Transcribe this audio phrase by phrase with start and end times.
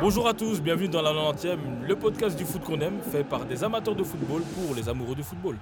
[0.00, 3.44] Bonjour à tous, bienvenue dans la 90e, le podcast du foot qu'on aime, fait par
[3.44, 5.56] des amateurs de football pour les amoureux du football.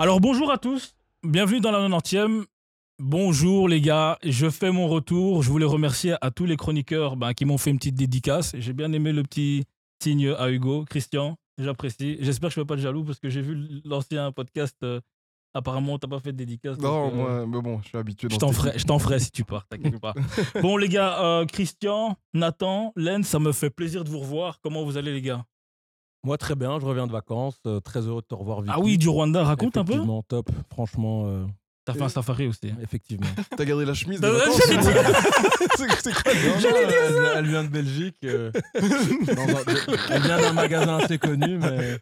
[0.00, 2.44] Alors bonjour à tous, bienvenue dans la 90e.
[2.98, 5.44] Bonjour les gars, je fais mon retour.
[5.44, 8.56] Je voulais remercier à tous les chroniqueurs ben, qui m'ont fait une petite dédicace.
[8.58, 9.62] J'ai bien aimé le petit
[10.02, 10.84] signe à Hugo.
[10.84, 12.16] Christian, j'apprécie.
[12.18, 14.84] J'espère que je ne vais pas être jaloux parce que j'ai vu l'ancien podcast.
[15.58, 16.78] Apparemment, tu n'as pas fait de dédicace.
[16.78, 18.28] Non, euh, moi, mais bon, je suis habitué.
[18.30, 18.80] je dans t'en ferai, équipe.
[18.80, 20.14] je t'en ferai si tu pars, t'inquiète pas.
[20.62, 24.60] bon les gars, euh, Christian, Nathan, Len, ça me fait plaisir de vous revoir.
[24.60, 25.44] Comment vous allez les gars?
[26.24, 27.58] Moi, très bien, je reviens de vacances.
[27.66, 28.74] euh, très heureux de te revoir, Vicky.
[28.76, 30.00] Ah oui, du Rwanda, raconte un peu.
[30.28, 30.50] Top.
[30.72, 31.46] Franchement, euh,
[31.92, 32.72] T'as fait un safari aussi.
[32.82, 33.26] effectivement.
[33.56, 34.58] T'as gardé la chemise ouais, j'allais ou-
[36.00, 38.16] C'est quoi Non, non, elle, vient- elle vient de Belgique.
[38.24, 41.58] euh, elle vient d'un magasin assez connu.
[41.58, 41.98] Mais...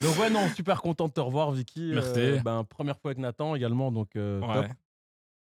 [0.00, 1.90] Donc, ouais, non, super content de te revoir, Vicky.
[1.94, 2.10] Merci.
[2.20, 4.66] Euh, ben, première fois avec Nathan également, donc euh, top.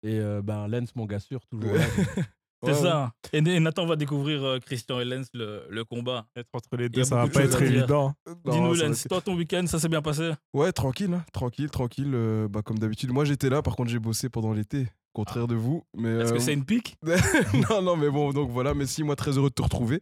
[0.03, 1.82] Et euh, ben, Lens, mon gars sûr, toujours là.
[2.64, 3.12] C'est Ouais, ça.
[3.31, 6.25] Et, et Nathan va découvrir euh, Christian et Lens le, le combat.
[6.36, 8.14] Être entre les deux, ça va pas être évident.
[8.46, 10.31] Dis-nous Lens, toi ton week-end, ça s'est bien passé?
[10.53, 12.12] Ouais, tranquille, hein, tranquille, tranquille.
[12.14, 13.12] euh, bah, comme d'habitude.
[13.12, 14.88] Moi, j'étais là, par contre, j'ai bossé pendant l'été.
[15.14, 15.84] Contraire de vous.
[15.97, 16.96] Mais, Est-ce que euh, c'est une pique?
[17.70, 18.74] Non, non, mais bon, donc voilà.
[18.74, 20.02] Mais si, moi, très heureux de te retrouver.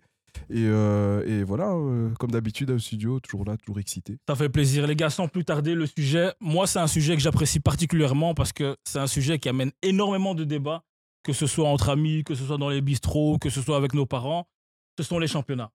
[0.50, 4.18] Et, euh, et voilà, euh, comme d'habitude, au studio, toujours là, toujours excité.
[4.28, 4.86] Ça fait plaisir.
[4.86, 8.52] Les gars, sans plus tarder, le sujet, moi, c'est un sujet que j'apprécie particulièrement parce
[8.54, 10.84] que c'est un sujet qui amène énormément de débats,
[11.28, 13.94] que ce soit entre amis, que ce soit dans les bistrots, que ce soit avec
[13.94, 14.48] nos parents.
[14.98, 15.72] Ce sont les championnats.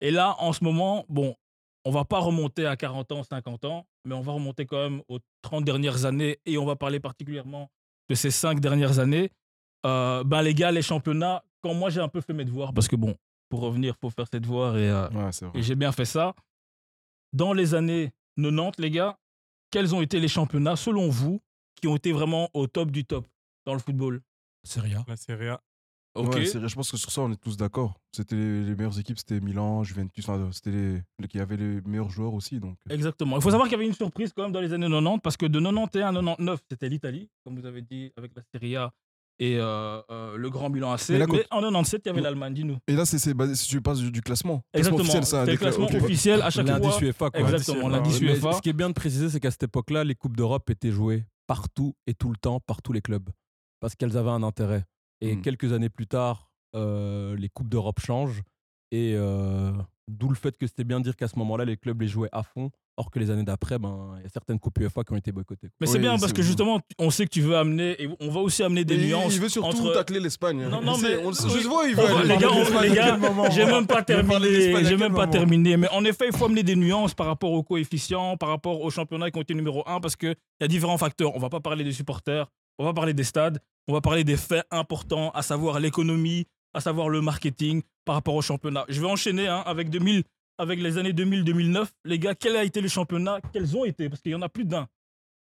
[0.00, 1.36] Et là, en ce moment, bon,
[1.84, 5.02] on va pas remonter à 40 ans, 50 ans, mais on va remonter quand même
[5.08, 7.70] aux 30 dernières années et on va parler particulièrement
[8.08, 9.30] de ces 5 dernières années.
[9.84, 12.88] Euh, ben, les gars, les championnats, quand moi j'ai un peu fait mes devoirs, parce
[12.88, 13.14] que bon,
[13.50, 16.34] pour revenir, faut faire ses devoirs et, euh, Ouais, et j'ai bien fait ça.
[17.34, 19.18] Dans les années 90, les gars,
[19.70, 21.42] quels ont été les championnats, selon vous,
[21.74, 23.26] qui ont été vraiment au top du top
[23.66, 24.22] dans le football?
[24.64, 25.04] C'est rien.
[25.06, 25.60] La Serie A.
[26.16, 26.34] Ok.
[26.36, 27.94] Ouais, je pense que sur ça, on est tous d'accord.
[28.12, 31.80] C'était les, les meilleures équipes, c'était Milan, Juventus, enfin, c'était les, les qui avaient les
[31.84, 32.60] meilleurs joueurs aussi.
[32.60, 33.36] Donc, euh, Exactement.
[33.36, 35.36] Il faut savoir qu'il y avait une surprise quand même dans les années 90, parce
[35.36, 38.92] que de 91 à 99, c'était l'Italie, comme vous avez dit, avec la Serie A
[39.40, 41.08] et euh, euh, le Grand Milan AC.
[41.08, 42.78] Mais Mais, là, quand- en 97, il y avait l'Allemagne, dis-nous.
[42.86, 44.62] Et là, c'est c'est basé, si tu passes du, du classement.
[44.72, 45.00] Classement Exactement.
[45.00, 45.44] officiel, ça.
[45.44, 45.94] Le classement ok.
[45.94, 47.02] officiel à chaque L'indice fois.
[47.02, 47.40] UEFA, quoi.
[47.40, 48.52] Exactement, l'indice UEFA.
[48.52, 51.24] Ce qui est bien de préciser, c'est qu'à cette époque-là, les Coupes d'Europe étaient jouées
[51.48, 53.28] partout et tout le temps par tous les clubs.
[53.84, 54.84] Parce qu'elles avaient un intérêt.
[55.20, 55.42] Et Mm.
[55.42, 58.40] quelques années plus tard, euh, les Coupes d'Europe changent.
[58.92, 59.72] Et euh,
[60.08, 62.30] d'où le fait que c'était bien de dire qu'à ce moment-là, les clubs les jouaient
[62.32, 62.70] à fond.
[62.96, 65.32] Or que les années d'après, ben, il y a certaines Coupes UEFA qui ont été
[65.32, 65.68] boycottées.
[65.82, 68.40] Mais c'est bien parce que justement, on sait que tu veux amener, et on va
[68.40, 69.34] aussi amener des nuances.
[69.34, 69.92] Il veut surtout entre...
[69.92, 70.62] tacler l'Espagne.
[70.66, 71.60] Non, non, mais- on le sait, oui.
[71.62, 72.48] Je vois, il On veut va- aller les gars,
[72.82, 74.84] les À gars, J'ai même pas terminé.
[74.84, 75.30] J'ai même pas moment?
[75.30, 75.76] terminé.
[75.76, 78.88] Mais en effet, il faut amener des nuances par rapport aux coefficients, par rapport aux
[78.90, 81.34] championnats qui ont été numéro un, parce qu'il y a différents facteurs.
[81.36, 82.46] On va pas parler des supporters,
[82.78, 86.80] on va parler des stades, on va parler des faits importants, à savoir l'économie, à
[86.80, 88.84] savoir le marketing par rapport au championnat.
[88.88, 90.22] Je vais enchaîner hein, avec 2000,
[90.58, 91.86] avec les années 2000-2009.
[92.04, 93.40] Les gars, quel a été le championnat?
[93.52, 94.08] Quels ont été?
[94.08, 94.86] Parce qu'il y en a plus d'un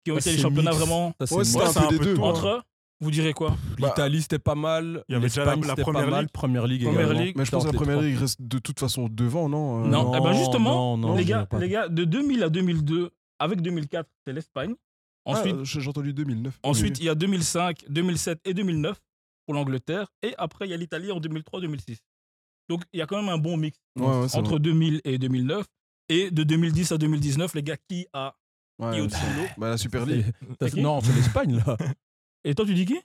[0.03, 0.79] qui ont Ça, été les championnats mix.
[0.83, 2.13] vraiment Ça, Ouais, c'est un un peu des peu deux.
[2.15, 2.29] tout, moi.
[2.29, 2.61] entre eux.
[3.01, 3.55] Vous direz quoi?
[3.77, 5.03] L'Italie, c'était pas mal.
[5.09, 6.21] Il y avait déjà la- L'Espagne, la Première pas mal.
[6.23, 6.31] Ligue.
[6.31, 7.21] Première Ligue Première également.
[7.23, 7.37] Ligue.
[7.37, 10.13] Mais je pense que la première ligue reste de toute façon devant, non Euh, Non,
[10.15, 14.07] eh ben justement, non, non, les, gars, les gars, de 2000 à 2002, avec 2004,
[14.25, 14.75] c'est l'Espagne.
[15.25, 16.59] Ah, Ensuite, j'ai j'ai entendu 2009.
[16.63, 19.01] ensuite il y a 2005, 2007 et 2009
[19.45, 20.07] pour l'Angleterre.
[20.21, 21.97] Et après, il y a l'Italie en 2003-2006.
[22.69, 24.59] Donc, il y a quand même un bon mix Ouais, ouais, c'est entre vrai.
[24.59, 25.65] 2000 et 2009.
[26.09, 28.35] Et de 2010 à 2019, les gars, qui a
[28.77, 29.15] Ouais, qui
[29.57, 30.25] bah, la Super League.
[30.75, 31.77] Non, c'est l'Espagne, là.
[32.43, 32.99] Et toi, tu dis qui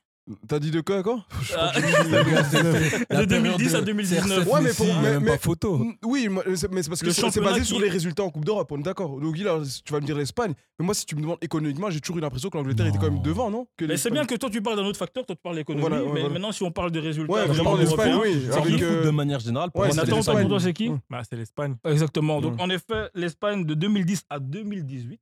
[0.48, 4.46] T'as dit de quoi, quoi Je crois Ah, que j'ai- De 2010 à 2019.
[4.48, 5.84] Ouais, mais pour- même pas photo.
[6.04, 8.78] Oui, mais c'est parce que c'est basé qui- sur les résultats en Coupe d'Europe, on
[8.78, 9.18] est d'accord.
[9.20, 10.54] Donc là, tu vas me dire l'Espagne.
[10.78, 13.10] Mais moi, si tu me demandes économiquement, j'ai toujours eu l'impression que l'Angleterre était quand
[13.10, 13.66] même devant, non?
[13.76, 15.80] Que Mais c'est bien que toi tu parles d'un autre facteur, toi tu parles d'économie,
[15.88, 16.28] Voilà, ouais, mais voilà.
[16.32, 18.46] maintenant si on parle de résultats, Ouais, on vraiment, l'Espagne, oui.
[18.82, 19.70] euh, de manière générale.
[19.74, 20.22] Nathan, l'Espagne.
[20.22, 20.90] toi, pour toi, c'est qui?
[20.90, 21.00] Mm.
[21.10, 21.76] Bah, c'est l'Espagne.
[21.84, 22.40] Exactement.
[22.40, 22.60] Donc Mm.
[22.60, 25.20] en effet, l'Espagne de 2010 à 2018,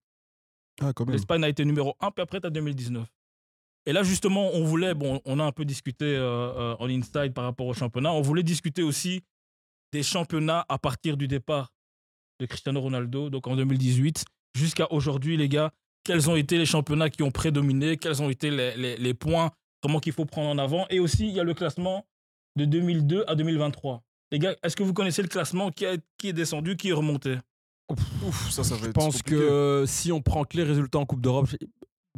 [0.81, 3.05] Ah, l'Espagne a été numéro 1, puis après, tu as 2019.
[3.89, 7.33] Et là, justement, on voulait, bon, on a un peu discuté euh, euh, en inside
[7.33, 9.23] par rapport au championnat, on voulait discuter aussi
[9.93, 11.73] des championnats à partir du départ
[12.39, 14.25] de Cristiano Ronaldo, donc en 2018,
[14.55, 15.73] jusqu'à aujourd'hui, les gars,
[16.05, 19.51] quels ont été les championnats qui ont prédominé, quels ont été les, les- les points?
[19.83, 20.87] Vraiment qu'il faut prendre en avant?
[20.91, 22.05] Et aussi, il y a le classement
[22.57, 24.03] de 2002 à 2023.
[24.33, 26.93] Les gars, est-ce que vous connaissez le classement qui, a- qui est descendu, qui est
[26.93, 27.37] remonté?
[28.27, 29.41] Ouf, ça, ça va Je être pense compliqué.
[29.41, 31.49] que si on prend que les résultats en Coupe d'Europe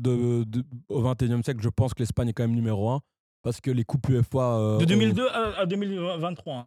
[0.01, 3.01] de, de- au 21e siècle, je pense que l'Espagne est quand même numéro 1.
[3.43, 4.39] Parce que les coupes UEFA.
[4.59, 6.55] euh, De ont- 2002 à, à 2023.
[6.57, 6.67] hein.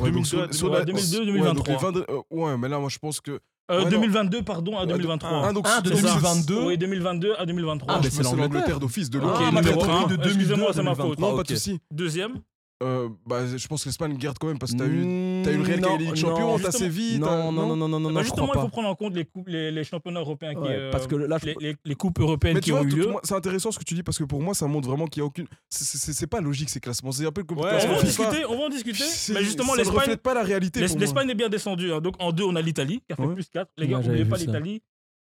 [0.00, 1.34] Ouais, donc 2002, sur- sur ouais, la- 2002, ouais, donc
[1.66, 1.74] 2023.
[1.74, 3.32] les 20 euh, Ouais, mais là, moi, je pense que.
[3.70, 3.90] Euh, Ouais, non.
[3.90, 5.42] 2022, pardon, à Ah, 2023.
[5.48, 6.64] Ah, donc Ah, de donc c'est- 2022.
[6.66, 7.92] Oui, 2022 à 2023.
[7.92, 8.48] Ah, Ah, mais c'est l'Angleterre.
[8.48, 9.32] l'Angleterre d'office de Ah, loin.
[9.34, 9.94] Ok, moi, numéro j'ai un.
[9.94, 10.98] entendu de 2002 Excusez-moi, c'est ma faute.
[11.18, 11.30] 2023.
[11.30, 11.80] Non, pas de souci.
[11.90, 12.40] Deuxième
[12.80, 15.50] Euh, bah, je pense que l'Espagne garde quand même parce que t'as eu, Mmh, t'as
[15.50, 16.70] eu le Real qui eu Ligue Champions, t'as.
[16.70, 17.18] Séville.
[17.18, 18.70] Non, non, non, non, non, non, Bah, je Justement, crois il faut pas.
[18.70, 20.60] prendre en compte les, coupes, les, les championnats européens qui.
[20.60, 22.84] Ouais, euh, parce que là, je- les, les- les coupes européennes Mais qui vois, ont
[22.84, 23.12] eu lieu.
[23.24, 25.24] c'est intéressant ce que tu dis parce que pour moi, ça montre vraiment qu'il y
[25.24, 25.48] a aucune.
[25.68, 27.10] c'est- C'est c'est pas logique ces classements.
[27.10, 29.02] C'est un peu comme Ouais, On va en discuter, on va en discuter.
[29.02, 29.98] C'est- Mais justement, ça ne l'Espagne.
[29.98, 30.78] reflète pas la réalité.
[30.78, 31.00] l'Es- pour moi.
[31.00, 31.92] L'Espagne est bien descendue.
[31.92, 32.00] hein.
[32.00, 33.34] Donc en deux, on a l'Italie qui a fait Ouais.
[33.34, 33.70] plus 4.
[33.76, 34.44] Les gars, n'oubliez pas ça.
[34.44, 34.82] l'Italie.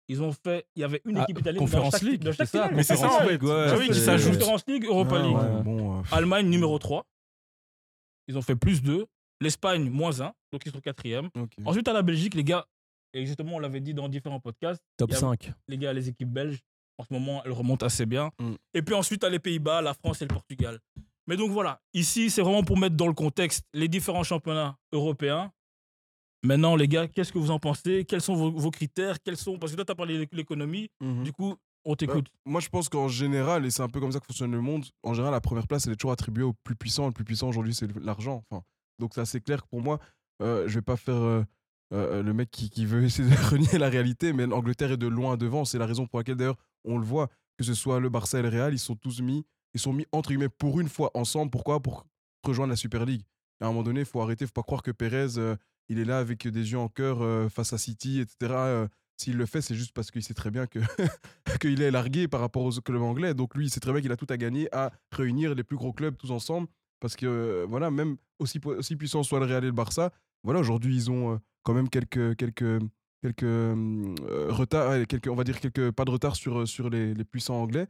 [0.06, 0.66] Ils ont fait.
[0.76, 2.74] Il y avait une Ah, équipe italienne dans Conférence chaque, League, dans chaque ça, finale.
[2.76, 3.42] Mais c'est ça, en fait.
[3.42, 4.34] Ouais, Ah oui, qui c'est- s'ajoute.
[4.34, 5.36] Conférence League, Europa Ah, League.
[5.36, 7.06] ouais, bon, euh, Allemagne numéro 3.
[8.30, 9.06] Ils ont fait plus 2.
[9.40, 10.32] L'Espagne, moins 1.
[10.52, 11.28] Donc ils sont quatrième.
[11.64, 12.64] Ensuite, à la Belgique, les gars,
[13.12, 15.52] et justement, on l'avait dit dans différents podcasts, Top a- 5.
[15.66, 16.60] les gars, les équipes belges,
[16.98, 18.30] en ce moment, elles remontent assez bien.
[18.38, 18.52] Mm.
[18.74, 20.78] Et puis ensuite, à les Pays-Bas, la France et le Portugal.
[21.26, 25.50] Mais donc voilà, ici, c'est vraiment pour mettre dans le contexte les différents championnats européens.
[26.44, 28.04] Maintenant, les gars, qu'est-ce que vous en pensez?
[28.04, 29.20] Quels sont vos, vos critères?
[29.22, 29.58] Quels sont...
[29.58, 30.88] Parce que toi, tu as parlé de l'économie.
[31.00, 31.24] Mhm.
[31.24, 31.54] Du coup,
[31.84, 32.28] on t'écoute.
[32.44, 34.84] Moi, je pense qu'en général, et c'est un peu comme ça que fonctionne le monde,
[35.02, 37.06] en général, la première place, elle est toujours attribuée au plus puissant.
[37.06, 38.44] Le plus puissant aujourd'hui, c'est l'argent.
[38.50, 38.62] Enfin,
[38.98, 39.98] donc, c'est assez clair que pour moi.
[40.42, 41.44] Euh, je vais pas faire euh,
[41.92, 45.06] euh, le mec qui, qui veut essayer de renier la réalité, mais l'Angleterre est de
[45.06, 45.64] loin devant.
[45.64, 47.28] C'est la raison pour laquelle, d'ailleurs, on le voit,
[47.58, 49.44] que ce soit le Barça et le Real, ils sont tous mis,
[49.74, 51.50] ils sont mis entre guillemets pour une fois ensemble.
[51.50, 51.80] Pourquoi?
[51.80, 52.06] Pour
[52.44, 53.22] rejoindre la Super League.
[53.60, 55.56] À un moment donné, il faut arrêter, il faut pas croire que Pérez, euh,
[55.90, 58.86] il est là avec des yeux en cœur face à City, etc.
[59.20, 60.66] S'il le fait, c'est juste parce qu'il sait très bien
[61.60, 63.34] qu'il est largué par rapport aux clubs anglais.
[63.34, 65.76] Donc lui, il sait très bien qu'il a tout à gagner à réunir les plus
[65.76, 66.68] gros clubs tous ensemble.
[67.00, 70.10] Parce que, euh, voilà, même aussi, aussi puissants soit le Real et le Barça,
[70.42, 72.82] voilà, aujourd'hui, ils ont euh, quand même quelques, quelques,
[73.20, 77.60] quelques euh, retards, quelques, on va dire quelques pas de retard sur, sur les, puissants
[77.60, 77.88] anglais.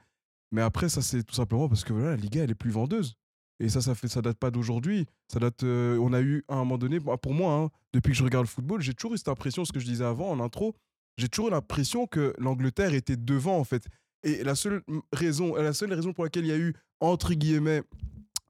[0.50, 3.14] Mais après, ça, c'est tout simplement parce que voilà, la Liga, elle est plus vendeuse.
[3.60, 5.06] Et ça, ça fait, ça date pas d'aujourd'hui.
[5.28, 5.62] Ça date.
[5.62, 8.50] on a eu à un moment donné, pour moi, hein, depuis que je regarde le
[8.50, 10.74] football, j'ai toujours eu cette impression, ce que je disais avant en intro,
[11.20, 13.86] j'ai toujours l'impression que l'Angleterre était devant en fait.
[14.22, 14.82] Et la seule
[15.12, 17.82] raison, la seule raison pour laquelle il y a eu entre guillemets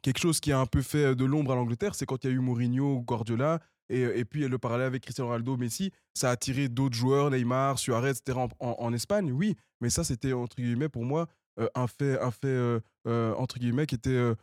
[0.02, 2.28] quelque chose qui a un peu fait euh, de l'ombre à l'Angleterre, c'est quand il
[2.28, 3.60] y a eu Mourinho, Guardiola.
[3.90, 7.78] Et, et puis le parallèle avec Cristiano Ronaldo, Messi, ça a attiré d'autres joueurs, Neymar,
[7.78, 8.38] Suarez, etc.
[8.60, 9.56] En, Espagne, oui.
[9.80, 11.26] Mais ça, c'était entre guillemets pour moi
[11.58, 12.78] euh, un fait, un fait euh,
[13.08, 14.36] euh, entre guillemets qui était euh,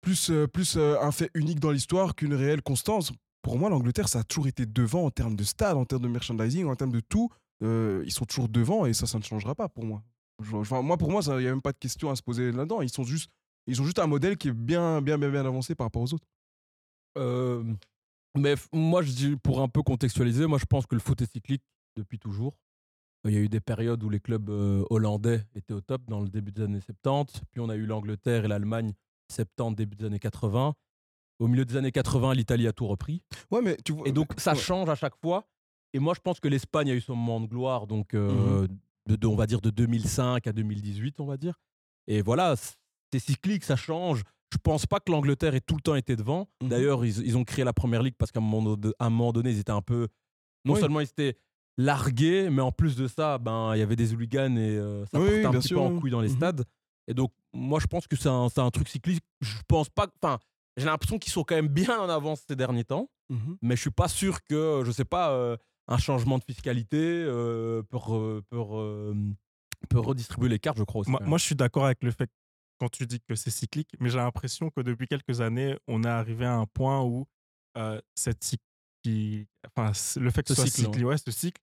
[0.00, 3.12] plus, euh, plus euh, un fait unique dans l'histoire qu'une réelle constance.
[3.42, 6.08] Pour moi, l'Angleterre, ça a toujours été devant en termes de stade, en termes de
[6.08, 7.30] merchandising, en termes de tout.
[7.62, 10.02] Euh, ils sont toujours devant et ça, ça ne changera pas pour moi.
[10.52, 12.82] Enfin, moi, pour moi, il n'y a même pas de question à se poser là-dedans.
[12.82, 12.90] Ils
[13.66, 16.14] ils ont juste un modèle qui est bien, bien, bien, bien avancé par rapport aux
[16.14, 16.26] autres.
[17.18, 17.62] Euh,
[18.36, 21.30] mais moi, je dis, pour un peu contextualiser, moi je pense que le foot est
[21.30, 21.62] cyclique
[21.96, 22.56] depuis toujours.
[23.24, 26.20] Il y a eu des périodes où les clubs euh, hollandais étaient au top dans
[26.20, 27.40] le début des années 70.
[27.50, 28.92] Puis on a eu l'Angleterre et l'Allemagne
[29.32, 30.74] 70, début des années 80.
[31.38, 33.22] Au milieu des années 80, l'Italie a tout repris.
[33.50, 34.08] Ouais, mais tu vois.
[34.08, 34.58] Et donc ça ouais.
[34.58, 35.46] change à chaque fois.
[35.94, 38.66] Et moi, je pense que l'Espagne a eu son moment de gloire, donc euh,
[39.06, 41.54] de, de- on va dire de 2005 à 2018, on va dire.
[42.08, 44.22] Et voilà, c'est cyclique, ça change.
[44.52, 46.48] Je pense pas que l'Angleterre ait tout le temps été devant.
[46.62, 46.68] Mhm.
[46.68, 49.58] D'ailleurs, ils, ils ont créé la première ligue parce qu'à un moment, un donné, ils
[49.60, 50.08] étaient un peu.
[50.64, 50.80] Non Oui.
[50.80, 51.36] seulement ils étaient
[51.78, 55.20] largués, mais en plus de ça, ben il y avait des hooligans et euh, ça
[55.20, 56.00] Oui, un petit sûr, peu en oui.
[56.00, 56.36] couille dans les Mhm.
[56.36, 56.64] stades.
[57.06, 59.22] Et donc, moi, je pense que c'est un, c'est un truc cyclique.
[59.40, 60.08] Je pense pas.
[60.20, 60.38] Enfin,
[60.78, 63.58] j'ai l'impression qu'ils sont quand même bien en avance ces derniers temps Mhm.
[63.60, 65.56] mais je suis pas sûr que, je sais pas, euh,
[65.86, 69.34] un changement de fiscalité euh, peut, re- peut, re-
[69.90, 71.10] peut redistribuer les cartes, je crois aussi.
[71.10, 72.30] Moi, je suis d'accord avec le fait
[72.80, 76.08] quand tu dis que c'est cyclique, mais j'ai l'impression que depuis quelques années, on est
[76.08, 77.26] arrivé à un point où
[77.76, 78.56] euh, cette
[79.04, 81.60] qui- enfin, le fait que ce Ce soit cycle, cyclé, ouais, ce cycle,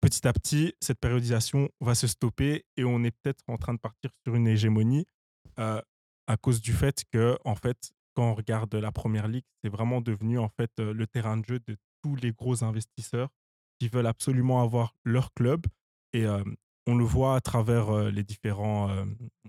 [0.00, 3.80] petit à petit, cette périodisation va se stopper et on est peut-être en train de
[3.80, 5.06] partir sur une hégémonie.
[5.58, 5.80] euh,
[6.28, 10.00] à cause du fait que, en fait, quand on regarde la première ligue, c'est vraiment
[10.00, 13.28] devenu en fait euh, le terrain de jeu de tous les gros investisseurs
[13.78, 15.66] qui veulent absolument avoir leur club.
[16.12, 16.24] Et
[16.86, 18.88] on le voit à travers les, différents,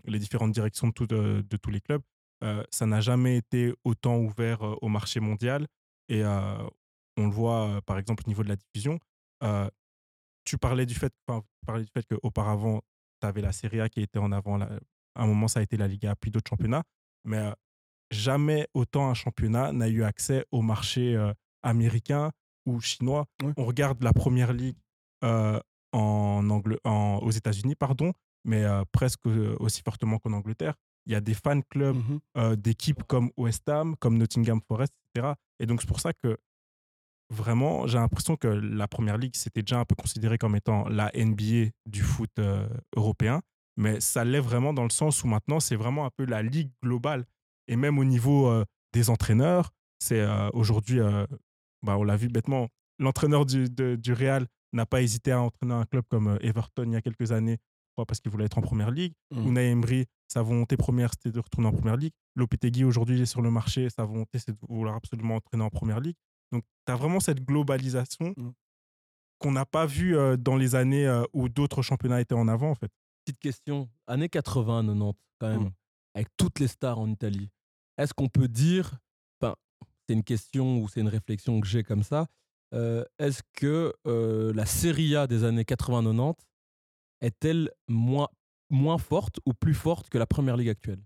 [0.03, 2.01] les différentes directions de, de- tous les clubs.
[2.71, 5.65] Ça n'a jamais été autant ouvert au marché mondial.
[6.09, 9.00] Et on le voit, par exemple, au niveau de la diffusion.
[10.43, 11.13] Tu parlais du fait,
[12.09, 12.81] qu'auparavant,
[13.21, 14.59] tu avais la Serie A qui était en avant.
[14.59, 14.69] à
[15.15, 16.83] un moment, ça a été la Liga, puis d'autres championnats.
[17.24, 17.53] Mais
[18.11, 21.33] jamais autant un championnat n'a eu accès au marché euh,
[21.63, 22.31] américain
[22.65, 23.25] ou chinois.
[23.43, 23.53] Ouais.
[23.57, 24.77] On regarde la première ligue
[25.23, 25.59] euh,
[25.93, 28.13] en Angl- en- aux États-Unis, pardon,
[28.45, 29.25] mais euh, presque
[29.59, 30.75] aussi fortement qu'en Angleterre.
[31.05, 32.19] Il y a des fan clubs Mhm.
[32.37, 35.33] euh, d'équipes comme West Ham, comme Nottingham Forest, etc.
[35.59, 36.37] Et donc, c'est pour ça que
[37.29, 41.11] vraiment, j'ai l'impression que la première ligue, c'était déjà un peu considéré comme étant la
[41.15, 42.31] NBA du foot
[42.95, 43.41] européen.
[43.77, 46.71] Mais ça l'est vraiment dans le sens où maintenant, c'est vraiment un peu la ligue
[46.83, 47.25] globale.
[47.67, 51.25] Et même au niveau euh, des entraîneurs, c'est euh, aujourd'hui, euh,
[51.83, 52.67] bah, on l'a vu bêtement,
[53.00, 56.93] l'entraîneur du, de- du Real n'a pas hésité à entraîner un club comme Everton il
[56.93, 57.57] y a quelques années,
[58.07, 59.13] parce qu'il voulait être en première ligue.
[59.31, 59.47] Mhm.
[59.47, 62.13] Unai Emery, sa volonté première, c'était de retourner en première ligue.
[62.36, 65.69] Lopetegui, aujourd'hui, il est sur le marché, sa volonté, c'est de vouloir absolument entraîner en
[65.69, 66.15] première ligue.
[66.51, 68.53] Donc, tu as vraiment cette globalisation Mhm.
[69.39, 72.91] qu'on n'a pas vue dans les années où d'autres championnats étaient en avant, en fait.
[73.25, 75.71] Petite question, années 80, 90, quand même, Mm.
[76.15, 77.50] avec toutes les stars en Italie,
[77.97, 78.97] est-ce qu'on peut dire,
[79.41, 79.55] enfin,
[80.07, 82.27] c'est une question ou c'est une réflexion que j'ai comme ça,
[82.73, 86.35] euh, est-ce que euh, la Serie A des années 80-90
[87.21, 88.27] est-elle moins,
[88.69, 91.01] moins forte ou plus forte que la première ligue actuelle?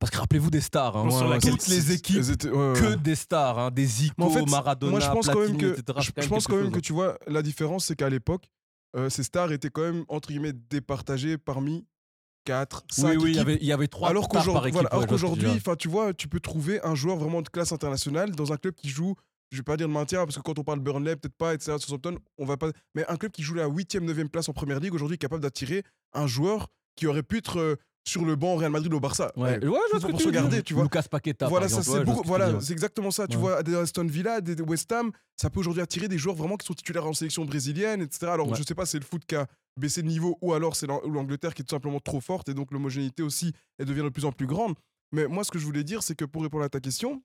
[0.00, 3.14] Parce que rappelez-vous des stars, hein, Ouais, toutes les équipes, étaient- ouais, ouais, que des
[3.14, 5.98] stars, hein, des Zico, Mais en fait, Maradona, moi je pense quand même que etc.
[6.00, 8.50] je, pense quand même que tu vois la différence c'est qu'à l'époque
[8.96, 11.86] euh, ces stars étaient quand même entre guillemets départagées parmi
[12.44, 14.72] 4 5 Oui, oui, il y avait, il y avait trois alors stars par qu'aujourd'hui
[14.72, 18.32] voilà, alors qu'aujourd'hui enfin tu vois tu peux trouver un joueur vraiment de classe internationale
[18.32, 19.14] dans un club qui joue
[19.50, 21.76] je vais pas dire de maintien parce que quand on parle Burnley peut-être pas etc
[21.78, 24.80] Southampton on va pas mais un club qui joue la 8e 9e place en première
[24.80, 25.82] ligue aujourd'hui est capable d'attirer
[26.12, 29.32] un joueur qui aurait pu être euh, sur le banc Real Madrid ou au Barça
[29.36, 30.84] Ouais, Ouais, ouais, je vois pour se garder, tu vois.
[30.84, 31.48] Lucas Paqueta.
[31.48, 32.22] voilà, ça c'est beaucoup.
[32.22, 33.26] ce Voilà, c'est exactement ça.
[33.26, 36.56] Tu vois, des Aston Villa, des West Ham, ça peut aujourd'hui attirer des joueurs vraiment
[36.56, 38.26] qui sont titulaires en sélection brésilienne, etc.
[38.26, 39.46] Alors je sais pas, c'est le foot qui a
[39.80, 42.70] baissé de niveau ou alors c'est l'Angleterre qui est tout simplement trop forte et donc
[42.70, 44.74] l'homogénéité aussi elle devient de plus en plus grande.
[45.12, 47.22] Mais moi, ce que je voulais dire, c'est que pour répondre à ta question,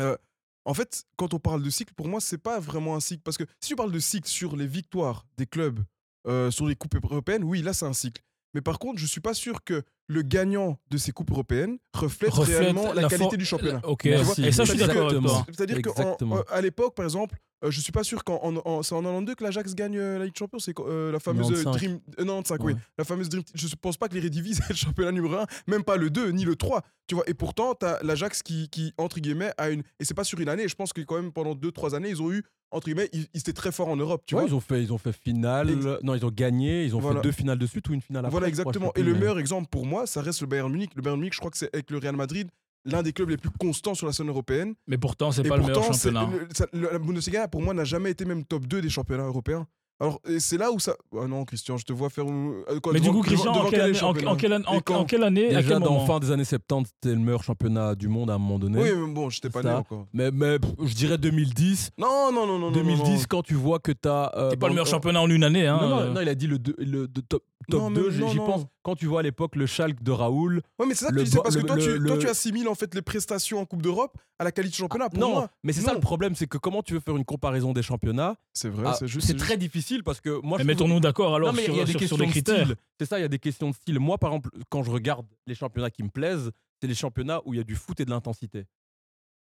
[0.00, 0.16] euh,
[0.64, 3.36] en fait, quand on parle de cycle, pour moi, c'est pas vraiment un cycle parce
[3.38, 5.80] que si tu parles de cycle sur les victoires des clubs
[6.26, 8.22] euh, sur les coupes européennes, oui, là c'est un cycle.
[8.54, 12.32] Mais par contre, je suis pas sûr que le gagnant de ces coupes européennes reflète,
[12.32, 13.80] Reflète réellement la, la qualité du championnat.
[13.84, 15.44] Ok, et ça, je suis d'accord.
[15.52, 19.02] C'est-à-dire qu'à l'époque, par exemple, euh, je suis pas sûr qu'en en, en- c'est en
[19.02, 21.76] 92 que l'Ajax gagne euh, la Ligue des Champions, c'est euh, la fameuse 95.
[21.76, 22.78] Dream euh, 95, oui, Ouais.
[22.98, 23.44] la fameuse Dream.
[23.54, 26.08] Je ne pense pas que les Redivis aient le championnat numéro 1, même pas le
[26.10, 27.24] 2 ni le 3, tu vois.
[27.28, 30.40] Et pourtant, tu as l'Ajax qui, qui entre guillemets a une et c'est pas sur
[30.40, 32.84] une année, je pense que quand même pendant 2 3 années, ils ont eu entre
[32.86, 34.48] guillemets, ils, ils étaient très forts en Europe, tu Ouais, vois.
[34.48, 35.74] ils ont fait, ils ont fait finale.
[36.04, 36.84] Non, ils ont gagné.
[36.84, 37.20] Ils ont Voilà.
[37.20, 38.30] fait deux finales de suite ou une finale après.
[38.30, 38.92] Voilà crois, exactement.
[38.94, 40.90] Et le meilleur exemple pour moi, ça reste le Bayern Munich.
[40.96, 42.48] Le Bayern Munich, je crois que c'est avec le Real Madrid
[42.86, 44.74] l'un des clubs les plus constants sur la scène européenne.
[44.86, 46.26] Mais pourtant, c'est pas le meilleur championnat.
[46.32, 49.24] le- ça- le- la Bundesliga, pour moi, n'a jamais été même top 2 des championnats
[49.26, 49.66] européens.
[50.02, 50.94] Alors, c'est là où ça.
[51.14, 52.24] Ah non, Christian, je te vois faire.
[52.26, 54.52] euh, quoi, Mais du coup, Christian, devant- en devant quelle quel année, en, en quelle,
[54.54, 56.88] année- en- Et quand en quelle année à quel dans moment fin des années 70,
[57.02, 58.80] c'était le meilleur championnat du monde à un moment donné.
[58.82, 59.76] Oui, mais bon, je t'ai pas né Ça.
[59.80, 60.06] encore.
[60.14, 61.90] Mais, mais pff, je dirais 2010.
[61.98, 62.58] Non, non, non, non.
[62.58, 63.22] non, 2010, non, non.
[63.28, 64.32] quand tu vois que tu as.
[64.52, 65.66] C'est pas le meilleur championnat en une année.
[65.66, 66.12] Hein, non, non, euh.
[66.14, 68.10] non, il a dit le, deux- le, de- top, top Non, mais 2.
[68.20, 68.64] non, J'y pense.
[68.82, 70.62] Quand tu vois à l'époque le Schalke de Raoul.
[70.78, 71.82] Ouais, mais c'est ça que Le tu dis, c'est bo- parce que le- toi, le-
[71.98, 74.72] tu, toi, le- tu assimiles en fait les prestations en Coupe d'Europe à la qualité
[74.72, 75.10] du championnat.
[75.10, 77.26] Pour non, moi, mais c'est ça le problème, c'est que comment tu veux faire une
[77.26, 79.26] comparaison des championnats C'est vrai, ah, c'est juste.
[79.26, 80.58] C'est très difficile parce que moi.
[80.58, 82.32] Je mettons-nous d'accord alors non, mais sur, y a des sur- questions sur des de
[82.32, 82.64] critères.
[82.64, 82.76] style.
[82.98, 83.98] C'est ça, il y a des questions de style.
[83.98, 87.52] Moi, par exemple, quand je regarde les championnats qui me plaisent, c'est les championnats où
[87.52, 88.64] il y a du foot et de l'intensité.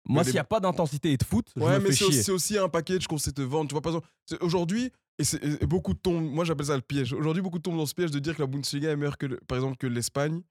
[0.09, 1.97] Moi, s'il les- n'y a pas d'intensité et de foot, je Ouais, me mais fais
[1.97, 3.69] c'est aussi, c'est aussi un package qu'on sait te vendre.
[3.69, 4.09] Tu vois, par exemple,
[4.40, 5.23] aujourd'hui, et,
[5.62, 7.12] et- beaucoup tombent, moi j'appelle ça le piège.
[7.12, 9.26] Aujourd'hui, beaucoup tombent dans ce piège de dire que la Bundesliga est meilleure que,
[9.78, 10.42] que l'Espagne.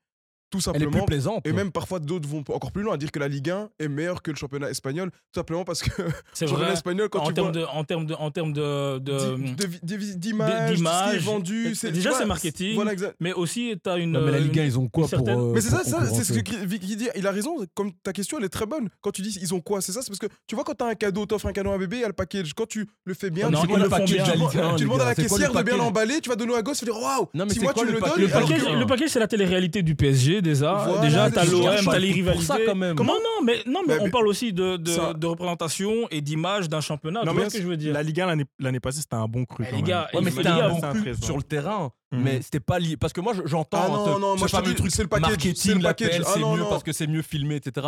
[0.60, 1.06] Tout Elle est plus simplement.
[1.06, 1.48] plaisante.
[1.48, 3.88] Et même parfois d'autres vont encore plus loin à dire que la Ligue 1 est
[3.88, 6.74] meilleure que le championnat espagnol, tout simplement parce que le C'est championnat vrai.
[6.74, 9.56] espagnol, quand En tu termes vois de, en termes de, en termes de, de- d'i-
[9.56, 12.76] de vi- d'ivi- d'images, de ce qui est d'images, vendu, c'est déjà, c'est marketing.
[12.76, 14.12] Voilà, mais aussi tu as une.
[14.12, 15.44] Non, mais la Ligue 1, une- ils ont quoi certaine- pour.
[15.50, 17.10] euh, Mais c'est ça, ça c'est ce que Vicky dit.
[17.16, 17.56] Il a raison.
[17.74, 18.90] Comme ta question, elle est très bonne.
[19.02, 20.02] Quand tu dis ils ont quoi, c'est ça.
[20.02, 21.98] C'est parce que tu vois, quand t'as un cadeau, t'offres un cadeau à un bébé,
[21.98, 22.54] il y a le package.
[22.54, 24.24] Quand tu le fais bien, Non, tu demandes le à la font package, bien.
[24.24, 25.16] tu La demandes- Ligue 1, tu les demandes à gars, la
[30.46, 30.74] déjà.
[30.74, 32.46] Voilà, déjà, t'as l'OM, t'as les rivalités.
[32.46, 32.96] Ça, quand même.
[32.96, 37.24] Comment non, mais, non, mais, on parle aussi de, de, représentation et d'image d'un championnat.
[37.24, 39.46] Non, mais vois ce que je veux dire La Liga l'année passée, c'était un bon
[39.46, 39.64] cru.
[39.64, 40.80] La Ligue 1, mais c'était un bon
[41.22, 41.92] sur le terrain.
[42.12, 42.22] Mhm.
[42.22, 42.98] Mais c'était pas lié.
[42.98, 43.80] Parce que moi, j'entends.
[43.84, 45.30] Ah non, non, moi, je te dis, le truc, c'est le package.
[45.30, 47.88] Marketing, l'appel, c'est ah mieux parce que c'est mieux filmé, etc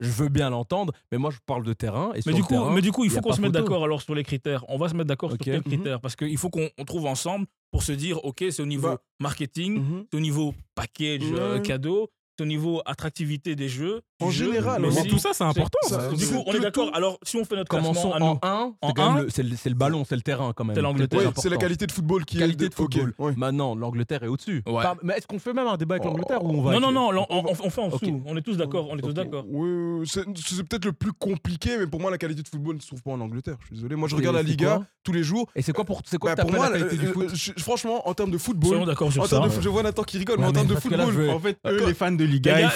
[0.00, 2.12] je veux bien l'entendre, mais moi je parle de terrain.
[2.14, 4.14] Et mais, du coup, mais du coup, il faut qu'on se mette d'accord alors sur
[4.14, 4.64] les critères.
[4.68, 5.62] On va se mettre d'accord sur quels mhm.
[5.62, 6.00] critères?
[6.00, 9.78] Parce qu'il faut qu'on trouve ensemble pour se dire, ok, c'est au niveau bah, marketing,
[9.78, 10.06] mhm.
[10.10, 12.08] c'est au niveau package euh, cadeau,
[12.40, 14.02] au niveau attractivité des jeux.
[14.20, 15.78] En général, mais tout ça, c'est important.
[16.16, 16.90] Du coup, on est d'accord.
[16.94, 20.52] Alors, si on fait notre commençons en 1, c'est le, le, ballon, c'est le terrain
[20.54, 20.74] quand même.
[20.74, 21.32] C'est l'Angleterre.
[21.36, 22.68] C'est la qualité de football qui qualité est.
[22.68, 23.14] de football.
[23.36, 24.62] Maintenant, l'Angleterre est au-dessus.
[24.66, 24.84] Ouais.
[25.02, 26.10] Mais est-ce qu'on fait même un débat avec oh.
[26.10, 28.22] l'Angleterre oh, on va Non, non, non, on, fait en dessous.
[28.24, 28.88] On est tous d'accord.
[28.90, 29.44] On est d'accord.
[29.48, 32.86] Oui, c'est peut-être le plus compliqué, mais pour moi, la qualité de football ne se
[32.86, 33.56] trouve pas en Angleterre.
[33.60, 33.96] Je suis désolé.
[33.96, 35.48] Moi, je regarde la Liga tous les jours.
[35.54, 38.38] Et c'est quoi pour c'est quoi bah, pour moi euh, euh, Franchement, en termes de
[38.38, 38.94] football,
[39.60, 42.23] je vois Nathan qui rigole, mais en termes de football, en fait, les fans de
[42.26, 42.70] les gars,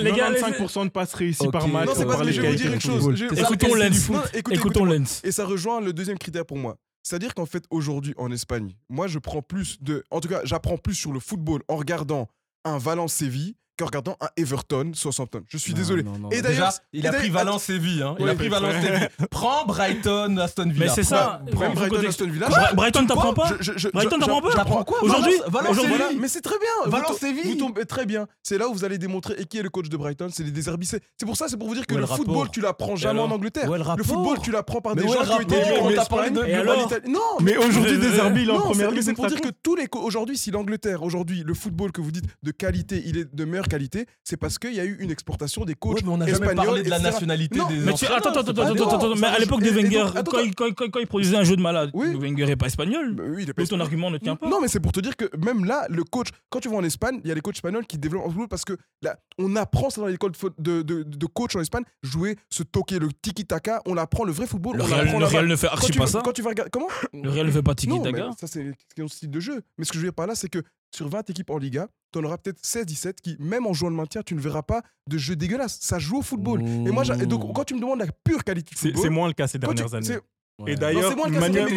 [0.00, 1.50] les gars, 95% de passes réussies okay.
[1.50, 1.86] par match.
[1.86, 3.08] Non, c'est pas je vais vous dire une chose.
[3.08, 4.10] Lens.
[4.50, 5.20] Écoutons Lens.
[5.24, 6.76] Et ça rejoint le deuxième critère pour moi.
[7.02, 10.04] C'est-à-dire qu'en fait, aujourd'hui, en Espagne, moi, je prends plus de.
[10.10, 12.28] En tout cas, j'apprends plus sur le football en regardant
[12.64, 15.42] un Valence-Séville que regardant un Everton Southampton.
[15.48, 16.04] Je suis désolé.
[16.30, 18.02] Et d'ailleurs, il a pris Valence Séville.
[18.02, 18.14] Hein.
[18.18, 19.08] Il a pris Valence et Séville.
[19.30, 20.86] Prends Brighton, Aston Villa.
[20.86, 21.42] Mais c'est ça.
[21.52, 22.48] Prends Brighton, Aston Villa.
[22.74, 25.96] Brighton, t'apprends pas je, je, Brighton, t'apprends pas T'apprends quoi Aujourd'hui Valence Séville.
[25.96, 26.10] Voilà.
[26.18, 26.90] Mais c'est très bien.
[26.90, 27.52] Valence Séville.
[27.52, 28.26] Vous tombez très bien.
[28.42, 30.50] C'est là où vous allez démontrer et qui est le coach de Brighton, c'est les
[30.50, 31.00] désherbicés.
[31.18, 33.70] C'est pour ça, c'est pour vous dire que le football, tu l'apprends jamais en Angleterre.
[33.96, 37.20] Le football, tu l'apprends par des gens qui ont été en Non.
[37.40, 39.02] Mais aujourd'hui, désherbi, il est en première ligue.
[39.02, 42.24] C'est pour dire que tous les aujourd'hui, si l'Angleterre, aujourd'hui, le football que vous dites
[42.42, 45.64] de qualité, il est de meilleure qualité, c'est parce qu'il y a eu une exportation
[45.64, 49.26] des coachs ouais, mais on n'a jamais parlé de la nationalité des mais ah, mais
[49.26, 50.06] à l'époque de Wenger,
[50.54, 52.14] quand, il, quand, produisait un jeu de malade, oui.
[52.14, 53.14] Wenger n'est pas espagnol.
[53.14, 54.48] Bah ton argument ne tient pas.
[54.48, 56.84] Non, mais c'est pour te dire que même là, le coach, quand tu vas en
[56.84, 59.90] Espagne, il y a des coachs espagnols qui développent en parce que là, on apprend
[59.90, 64.32] ça dans l'école de, coach en Espagne, jouer, se toquer, le tiki-taka, on apprend le
[64.32, 64.76] vrai football.
[64.76, 66.22] Le Real, ne fait archi pas ça.
[66.24, 68.30] Quand tu vas regarder, comment Le Real ne fait pas tiki-taka.
[68.38, 69.62] Ça, c'est une question de style de jeu.
[69.78, 70.62] Mais ce que je veux dire par là, c'est que
[70.94, 73.96] sur 20 équipes en Liga, tu en auras peut-être 16-17 qui, même en jouant le
[73.96, 75.78] maintien, tu ne verras pas de jeu dégueulasse.
[75.80, 76.62] Ça joue au football.
[76.62, 79.02] Et moi, donc, quand tu me demandes la pure qualité de football.
[79.02, 80.18] C'est moins le cas ces dernières années.
[80.60, 80.72] Ouais.
[80.72, 81.12] Et d'ailleurs,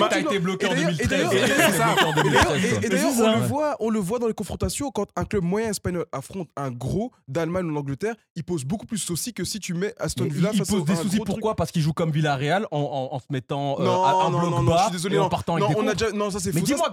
[0.10, 1.10] t'as été bloqué en 2013.
[2.84, 5.70] Et d'ailleurs, on, le voit, on le voit dans les confrontations quand un club moyen
[5.70, 9.60] espagnol affronte un gros d'Allemagne ou d'Angleterre, il pose beaucoup plus de soucis que si
[9.60, 10.52] tu mets Aston Villa.
[10.54, 11.20] Il, pose des soucis.
[11.26, 11.56] Pourquoi?
[11.56, 14.40] Parce qu'il joue comme Villarreal en, en, en se mettant euh, non, à un non,
[14.40, 16.40] bloc non, bas je suis désolé, en partant avec des on a déjà, Non, ça
[16.40, 16.60] c'est faux.
[16.60, 16.92] Dis-moi,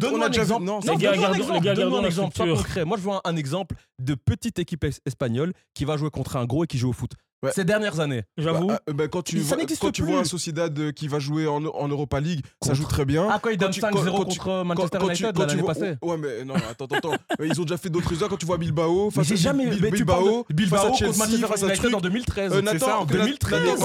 [0.00, 0.64] donne-moi un exemple.
[0.64, 2.84] Donne-moi un exemple concret.
[2.84, 6.64] Moi, je vois un exemple de petite équipe espagnole qui va jouer contre un gros
[6.64, 7.12] et qui joue au foot.
[7.50, 8.22] Ces dernières années.
[8.36, 8.68] J'avoue.
[8.68, 12.20] Bah, euh, bah, quand tu, vois, quand un Sociedad euh, qui va jouer en, Europa
[12.20, 13.28] League, ça joue très bien.
[13.30, 16.54] Ah, quand ils donnent 5-0 contre quand, Manchester quand, United l'année passée Ouais, mais non,
[16.70, 17.14] attends, attends.
[17.42, 19.10] ils ont déjà fait d'autres résultats quand tu vois Bilbao.
[19.10, 22.52] Face j'ai jamais vu Bilbao, Bilbao Chelsea, contre Manchester face à United en 2013.
[22.52, 23.80] Euh, Nathan, ça, en 2013.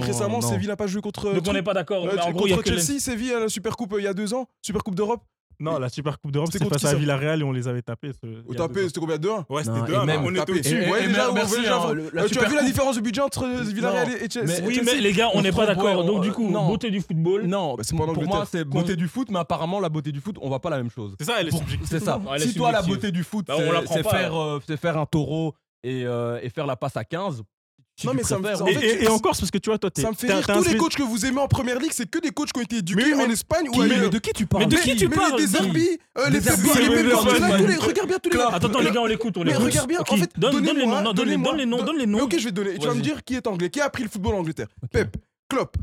[0.00, 1.32] récemment, Séville n'a pas joué contre.
[1.32, 2.04] Donc on n'est pas d'accord.
[2.04, 4.46] En gros, Contre Chelsea, Séville à la Super Coupe euh, il y a deux ans,
[4.62, 5.22] Super Coupe d'Europe.
[5.58, 8.12] Non, la Super Coupe d'Europe, c'est face à Villarreal et on les avait tapés.
[8.46, 10.20] Vous tapez, c'était combien 2-1 Ouais, c'était 2-1.
[10.24, 10.84] On était au-dessus.
[10.84, 15.00] Hein, euh, tu as vu la différence de budget entre Villarreal et Chelsea Oui, mais
[15.00, 16.04] les gars, on n'est pas d'accord.
[16.04, 17.46] Donc, du euh, coup, beauté du football.
[17.46, 20.60] Non, pour moi, c'est beauté du foot, mais apparemment, la beauté du foot, on voit
[20.60, 21.14] pas la même chose.
[21.18, 21.88] C'est ça, elle est subjective.
[21.88, 22.20] C'est ça.
[22.38, 23.82] Si toi, la beauté du foot, bah, hein.
[23.92, 26.04] euh, c'est faire un taureau et
[26.54, 27.42] faire la passe à 15,
[27.98, 29.90] si non, mais ça me fait, en et, et, encore, parce que tu vois, toi,
[29.90, 30.02] t'es.
[30.02, 30.46] Ça me fait rire.
[30.46, 32.62] Tous les coachs que vous aimez en première ligue, c'est que des coachs qui ont
[32.62, 34.96] été éduqués mais, en Espagne ou mais, mais de qui tu parles Mais de qui
[34.96, 38.90] tu parles euh, Les Derby, les Derby, les Regarde bien tous les Attends, attends, les
[38.90, 39.40] gars, on l'écoute, on.
[39.40, 42.20] Regarde bien, en fait, donne les noms, donne les noms, donne les noms.
[42.20, 42.78] Ok, je vais te donner.
[42.78, 45.16] Tu vas me dire qui est anglais, qui a appris le football en Angleterre Pep,
[45.48, 45.76] Klopp,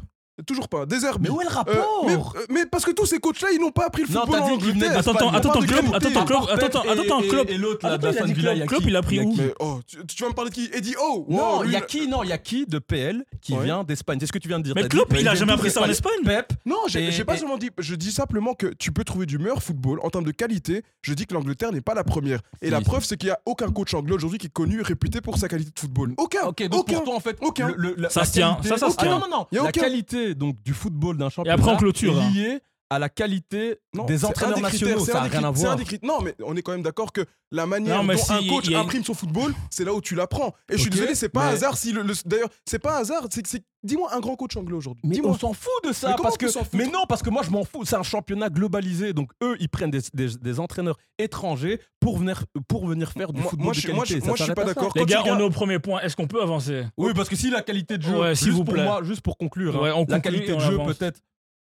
[0.48, 1.30] Toujours pas, désherbé.
[1.30, 3.50] Mais où est le euh, rapport euh, mais, euh, mais, parce que tous ces coachs-là,
[3.54, 6.50] ils n'ont pas appris le football non, dit en Attends, attends, attends, Klopp, attends, Klopp,
[6.50, 7.50] attends, attends, Klopp.
[7.52, 9.36] Et l'autre, la fan du Klopp, il a pris où?
[9.60, 10.70] Oh, tu, vas me parler de qui?
[10.74, 12.08] Eddie Oh Non, il y a qui?
[12.08, 14.18] Non, il y a qui de PL qui vient d'Espagne?
[14.20, 14.74] C'est ce que tu viens de dire.
[14.76, 16.24] Mais Klopp, il a jamais appris ça en Espagne.
[16.26, 16.54] Pep.
[16.66, 17.70] Non, j'ai pas seulement dit.
[17.78, 20.84] Je dis simplement que tu peux trouver du meilleur football en termes de qualité.
[21.02, 22.40] Je dis que l'Angleterre n'est pas la première.
[22.62, 25.22] Et la preuve, c'est qu'il n'y a aucun coach anglais aujourd'hui qui est connu, réputé
[25.22, 26.14] pour sa qualité de football.
[26.18, 26.48] Aucun.
[26.48, 27.72] Ok, donc pour toi, en fait, aucun.
[28.10, 28.58] Ça se tient.
[28.64, 29.20] Ça, ça se ah, tient.
[29.20, 29.64] Non, non, non.
[29.64, 32.60] La qualité donc, du football d'un championnat après, on clôture, est hein.
[32.94, 35.06] À la qualité Non, des entraîneurs critères, nationaux.
[35.06, 35.76] c'est Ça n'a rien à critères- voir.
[35.76, 38.24] des critères- Non, mais on est quand même d'accord que la manière Non, mais dont
[38.24, 40.54] si, un coach y imprime son football, c'est là où tu l'apprends.
[40.70, 42.02] Et je suis désolé, c'est pas mais- hasard si le.
[42.02, 43.28] le- D'ailleurs, c'est pas un hasard.
[43.32, 43.64] C'est que c'est.
[43.84, 45.02] Dis-moi un grand coach anglais aujourd'hui.
[45.06, 45.32] Mais Dis-moi.
[45.32, 46.46] on s'en fout de ça Mais parce que
[46.78, 49.68] mais non parce que moi je m'en fous c'est un championnat globalisé donc eux ils
[49.68, 53.72] prennent des, des- des entraîneurs étrangers pour venir pour venir faire du Moi- football moi,
[53.74, 54.92] de je suis- qualité moi, je- Ça moi, je suis pas d'accord.
[54.96, 56.00] Les gars, on est au premier point.
[56.00, 56.86] Est-ce qu'on peut avancer?
[56.98, 58.86] Oui parce que si la qualité de jeu Ouais, s'il juste vous pour plaît.
[58.86, 61.20] moi juste pour conclure hein, la qualité de jeu peut-être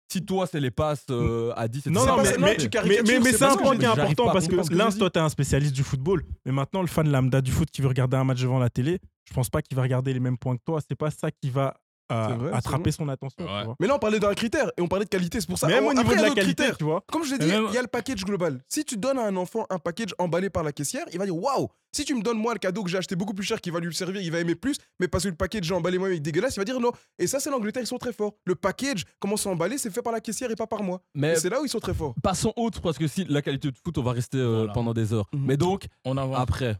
[0.09, 3.01] si toi, c'est les passes euh, à 10 et Non, non, mais, mais, tu mais,
[3.07, 5.75] mais- mais c'est un point qui est important parce que j'ai toi, t'es un spécialiste
[5.75, 6.23] du football.
[6.45, 8.99] Mais maintenant, le fan lambda du foot qui veut regarder un match devant la télé,
[9.29, 10.81] je pense pas qu'il va regarder les mêmes points que toi.
[10.87, 11.75] C'est pas ça qui va
[12.15, 13.37] vrai, c'est attraper son attention.
[13.39, 13.65] tu Ouais.
[13.65, 13.77] vois.
[13.81, 15.41] Mais là, on parlait d'un critère et on parlait de qualité.
[15.41, 15.67] C'est pour ça.
[15.67, 16.79] Même au Après, niveau de a la qualité, critères.
[16.79, 17.03] tu vois.
[17.11, 18.61] Comme je l'ai dit, même- il y a le package global.
[18.69, 21.37] Si tu donnes à un enfant un package emballé par la caissière, il va dire
[21.37, 21.69] waouh.
[21.93, 23.81] Si tu me donnes moi le cadeau que j'ai acheté beaucoup plus cher, qui va
[23.81, 24.77] lui servir, il va aimer plus.
[25.01, 26.93] Mais parce que le package j'ai emballé moi avec dégueulasse, il va dire non.
[27.19, 28.35] Et ça, c'est l'Angleterre, ils sont très forts.
[28.45, 31.01] Le package, comment c'est emballé, c'est fait par la caissière et pas par moi.
[31.15, 32.15] Mais c'est là où ils sont très forts.
[32.23, 34.73] passons autre parce que si la qualité de foot, on va rester euh, Voilà.
[34.75, 35.27] pendant des heures.
[35.33, 35.45] Mhm.
[35.47, 36.37] Mais donc, On avance.
[36.39, 36.77] après,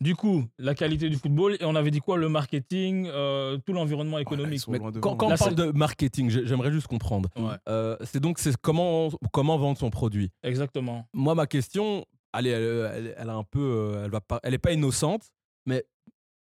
[0.00, 3.72] Du coup, la qualité du football, et on avait dit quoi Le marketing, euh, tout
[3.72, 4.62] l'environnement économique.
[4.68, 7.30] mais quand, quand Là, on parle de marketing, j'ai- j'aimerais juste comprendre.
[7.36, 10.30] Ouais, Euh, c'est donc c'est comment, comment vendre son produit?
[10.42, 11.08] exactement.
[11.14, 12.04] Moi, ma question,
[12.34, 15.30] allez, elle, elle- elle a un peu, euh, elle va pas, elle est pas innocente,
[15.64, 15.82] mais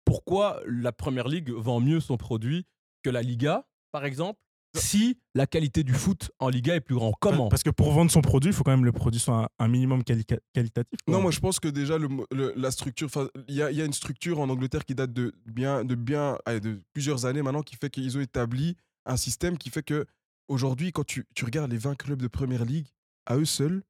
[0.03, 2.65] pourquoi la première ligue vend mieux son produit
[3.03, 4.39] que la Liga, par exemple,
[4.75, 7.49] si la qualité du foot en Liga est plus grande Comment?
[7.49, 9.65] Parce que pour vendre son produit, il faut quand même que le produit soit un,
[9.65, 10.99] un minimum quali- qualitatif.
[11.05, 11.15] quoi.
[11.15, 13.09] Non, moi je pense que déjà le, mo- le- la structure,
[13.47, 15.95] il y a, il y a une structure en Angleterre qui date de bien, de
[15.95, 20.05] bien, de plusieurs années maintenant, qui fait qu'ils ont établi un système qui fait que
[20.47, 22.87] aujourd'hui, quand tu, tu regardes les 20 clubs de première ligue,
[23.25, 23.83] à eux seuls,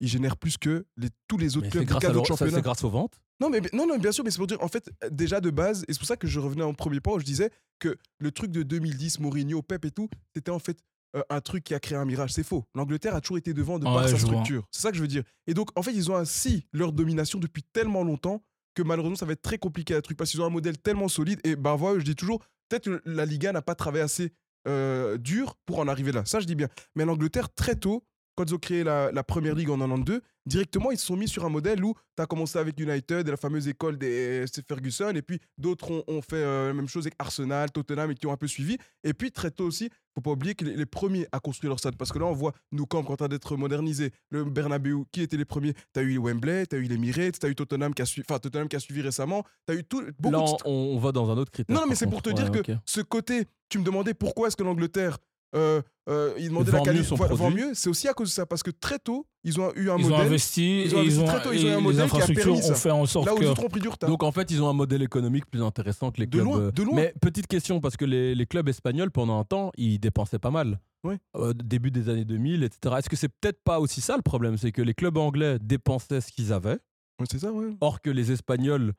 [0.00, 2.56] ils génèrent plus que les, tous les autres Mais clubs grâce, à leur- ça, championnats.
[2.56, 3.20] c'est grâce aux ventes?
[3.42, 5.84] Non, mais non, non, bien sûr, mais c'est pour dire, en fait, déjà de base,
[5.88, 7.50] et c'est pour ça que je revenais en premier point où je disais
[7.80, 10.78] que le truc de 2010, Mourinho, Pep et tout, c'était en fait
[11.16, 12.32] euh, un truc qui a créé un mirage.
[12.32, 12.64] C'est faux.
[12.76, 14.64] L'Angleterre a toujours été devant de Ouais, par sa structure.
[14.70, 15.24] C'est ça que je veux dire.
[15.48, 19.26] Et donc, en fait, ils ont ainsi leur domination depuis tellement longtemps que malheureusement, ça
[19.26, 21.40] va être très compliqué à truc parce qu'ils ont un modèle tellement solide.
[21.42, 24.32] Et bah, voilà, je dis toujours, peut-être que la Liga n'a pas travaillé assez
[24.68, 26.24] euh, dur pour en arriver là.
[26.24, 26.68] Ça, je dis bien.
[26.94, 30.90] Mais l'Angleterre, très tôt, quand ils ont créé la, la première ligue en 92, directement,
[30.90, 33.36] ils se sont mis sur un modèle où tu as commencé avec United et la
[33.36, 37.14] fameuse école des Ferguson, et puis d'autres ont, ont fait euh, la même chose avec
[37.18, 38.78] Arsenal, Tottenham, et qui ont un peu suivi.
[39.04, 41.78] Et puis, très tôt aussi, faut pas oublier que les, les premiers à construire leur
[41.78, 45.36] stade, parce que là, on voit Nou Camp quand d'être modernisé, le Bernabeu, qui étaient
[45.36, 45.74] les premiers?
[45.94, 48.06] Tu as eu Wembley, tu as eu les Emirates, tu as eu Tottenham qui a,
[48.06, 51.12] suivi, Tottenham qui a suivi récemment, tu as eu tout, beaucoup Là, de on, va
[51.12, 51.74] dans un autre critère.
[51.74, 54.56] non, non, mais c'est pour te dire que ce côté, tu me demandais pourquoi est-ce
[54.56, 55.18] que l'Angleterre,
[55.54, 58.28] euh, euh, il demandait Vend la mieux qualité, son vend- mieux, c'est aussi à cause
[58.28, 60.26] de ça, parce que très tôt, ils ont eu un Ils ont modèle.
[60.26, 62.00] investi, ils ont investi ils ont, très tôt, ils ont eu un les modèle qui
[62.02, 62.74] a infrastructures permis ont ça.
[62.74, 63.44] fait en sorte Là où que.
[63.44, 64.08] autres ont pris du retard.
[64.10, 66.44] Donc en fait, ils ont un modèle économique plus intéressant que les De clubs.
[66.44, 66.94] loin, de loin.
[66.96, 70.50] Mais petite question, parce que les, les clubs espagnols, pendant un temps, ils dépensaient pas
[70.50, 70.80] mal.
[71.04, 71.18] Ouais.
[71.36, 72.94] Euh, début des années 2000, etc.
[72.98, 74.56] Est-ce que c'est peut-être pas aussi ça le problème?
[74.56, 76.78] C'est que les clubs anglais dépensaient ce qu'ils avaient,
[77.20, 77.70] Ouais, c'est ça, ouais.
[77.80, 78.92] or que les Espagnols,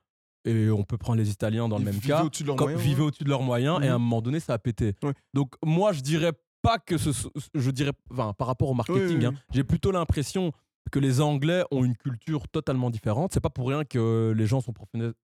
[0.45, 2.83] et on peut prendre les Italiens dans le même cas, au-dessus de leurs comme- moyens,
[2.83, 3.07] vivaient ouais.
[3.07, 4.03] au-dessus de leurs moyens, et à un Mhm.
[4.03, 4.95] moment donné, ça a pété.
[5.03, 5.13] Ouais.
[5.33, 7.09] Donc moi, je dirais pas que ce,
[7.53, 9.39] je dirais, enfin, par rapport au marketing, Oui, hein, oui.
[9.51, 10.51] j'ai plutôt l'impression
[10.91, 13.31] que les Anglais ont une culture totalement différente.
[13.33, 14.73] C'est pas pour rien que les gens sont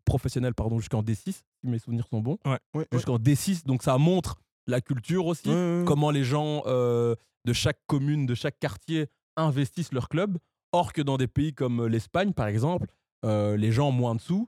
[0.05, 2.37] professionnels, pardon, jusqu'en D6, si mes souvenirs sont bons.
[2.45, 2.85] Ouais.
[2.93, 5.49] Jusqu'en D6, donc ça montre la culture aussi,
[5.85, 10.37] comment les gens euh, de chaque commune, de chaque quartier investissent leur club.
[10.71, 12.87] Or que dans des pays comme l'Espagne, par exemple,
[13.25, 14.47] euh, les gens ont moins de sous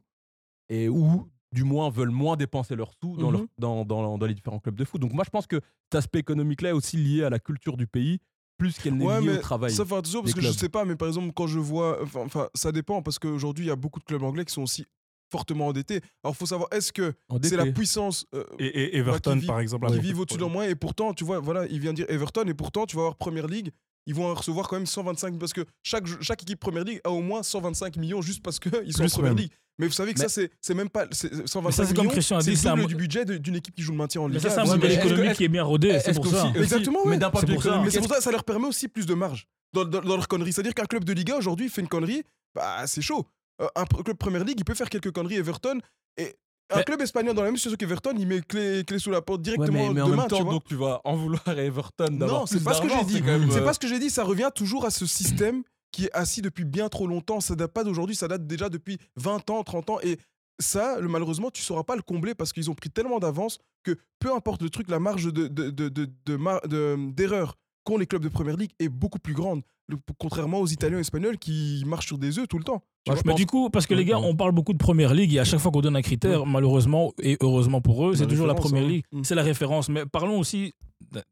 [0.71, 4.33] et ou du moins veulent moins dépenser leurs sous dans, leur- dans, dans- dans les
[4.33, 5.01] différents clubs de foot.
[5.01, 5.57] Donc moi je pense que
[5.91, 8.19] cet aspect économique-là est aussi lié à la culture du pays
[8.57, 9.71] plus qu'elle n'est Ouais, liée mais au travail.
[9.73, 10.57] Ça fait attention parce que je clubs.
[10.59, 11.99] sais pas, mais par exemple, quand je vois.
[12.03, 14.85] Enfin, ça dépend parce qu'aujourd'hui, il y a beaucoup de clubs anglais qui sont aussi
[15.31, 16.01] fortement endettés.
[16.23, 18.25] Alors, faut savoir, est-ce que c'est la puissance.
[18.35, 19.87] euh, Et, et Everton, vit- par exemple.
[19.91, 20.71] qui vivent au-dessus de de leurs moyens.
[20.71, 23.47] Et pourtant, tu vois, voilà, il vient dire Everton, et pourtant, tu vas avoir Première
[23.47, 23.71] Ligue,
[24.05, 27.21] ils vont recevoir quand même 125 parce que chaque, chaque équipe Première Ligue a au
[27.21, 29.47] moins 125 millions juste parce qu'ils sont en Première même.
[29.81, 31.05] Mais vous savez que Mais- ça, c'est même pas.
[31.11, 34.21] c'est- 125 Mais ça, c'est millions, le du budget d'une équipe qui joue le maintien
[34.21, 36.13] en Mais Ligue ça, c'est un Ouais, modèle mais économique qui est bien rodé, c'est
[36.13, 36.51] pour ça.
[36.55, 37.17] Exactement, Mais ouais.
[37.17, 37.69] d'un point de C'est vue pour ça.
[37.69, 40.01] économique, Mais c'est pour ça que ça leur permet aussi plus de marge dans, dans-
[40.01, 40.53] dans leur connerie.
[40.53, 42.23] C'est-à-dire qu'un club de Liga aujourd'hui fait une connerie,
[42.55, 43.25] bah c'est chaud.
[43.61, 45.35] Euh, un club Première Ligue, il peut faire quelques conneries.
[45.37, 45.79] Everton
[46.17, 46.35] et
[46.73, 49.21] un Mais- club espagnol dans la même situation qu'Everton, il met clé, clé sous la
[49.21, 50.17] porte Ouais, directement mais, mais en demain.
[50.21, 50.53] même temps, tu vois.
[50.53, 53.13] donc tu vas en vouloir à Everton d'avoir Non, c'est pas ce que j'ai dit.
[53.25, 54.09] c'est C'est euh, pas ce que j'ai dit.
[54.09, 57.41] Ça revient toujours à ce système qui est assis depuis bien trop longtemps.
[57.41, 59.99] Ça date pas d'aujourd'hui, ça date déjà depuis 20 ans, 30 ans.
[60.03, 60.17] Et
[60.59, 63.95] ça, le- malheureusement, tu sauras pas le combler parce qu'ils ont pris tellement d'avance que
[64.19, 68.57] peu importe le truc, la marge de, de, de, d'erreur qu'ont les clubs de première
[68.57, 69.61] ligue est beaucoup plus grande.
[69.87, 72.83] Le- contrairement aux Italiens et Espagnols qui marchent sur des œufs tout le temps.
[73.07, 75.39] Mais pense- du coup, parce que les gars, on parle beaucoup de première ligue et
[75.39, 78.53] à chaque fois qu'on donne un critère, malheureusement et heureusement pour eux, c'est toujours la
[78.53, 78.87] première hein.
[78.87, 79.03] ligue.
[79.11, 79.23] Mm.
[79.23, 79.89] C'est la référence.
[79.89, 80.73] Mais parlons aussi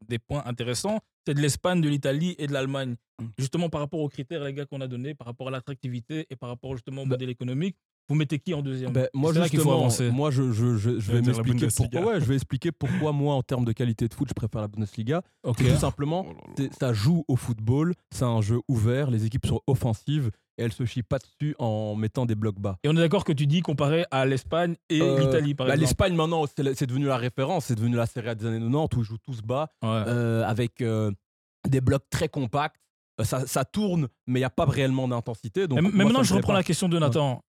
[0.08, 0.98] des points intéressants.
[1.26, 2.96] C'est de l'Espagne, de l'Italie et de l'Allemagne.
[3.20, 3.26] Mm.
[3.38, 6.36] Justement, par rapport aux critères, les gars, qu'on a donnés, par rapport à l'attractivité et
[6.36, 7.76] par rapport justement au Bah- modèle économique,
[8.08, 8.92] vous mettez qui en deuxième?
[8.92, 10.10] Ben, moi, qu'il faut avancer.
[10.10, 11.90] moi, je, je, je, je vais m'expliquer Bundesliga.
[12.00, 12.12] pourquoi.
[12.14, 14.68] Ouais, je vais expliquer pourquoi moi, en termes de qualité de foot, je préfère la
[14.68, 15.22] Bundesliga.
[15.44, 15.58] Ok.
[15.60, 16.54] C'est Tout simplement, Oh là là.
[16.56, 20.72] c'est- ça joue au football, c'est un jeu ouvert, les équipes sont offensives et elles
[20.72, 22.76] se chient pas dessus en mettant des blocs bas.
[22.84, 25.74] Et on est d'accord que tu dis comparé à l'Espagne et Euh, l'Italie, par bah,
[25.74, 25.86] exemple.
[25.86, 29.00] L'Espagne, maintenant, c'est devenu la référence, c'est devenu la série A des années 90 où
[29.00, 29.88] ils jouent tous bas, Ouais.
[29.88, 31.09] euh, avec euh,
[31.68, 32.76] des blocs très compacts.
[33.20, 35.66] Euh, ça, ça tourne, mais il n'y a pas réellement d'intensité.
[35.66, 37.42] Donc maintenant, je reprends la question de Nathan.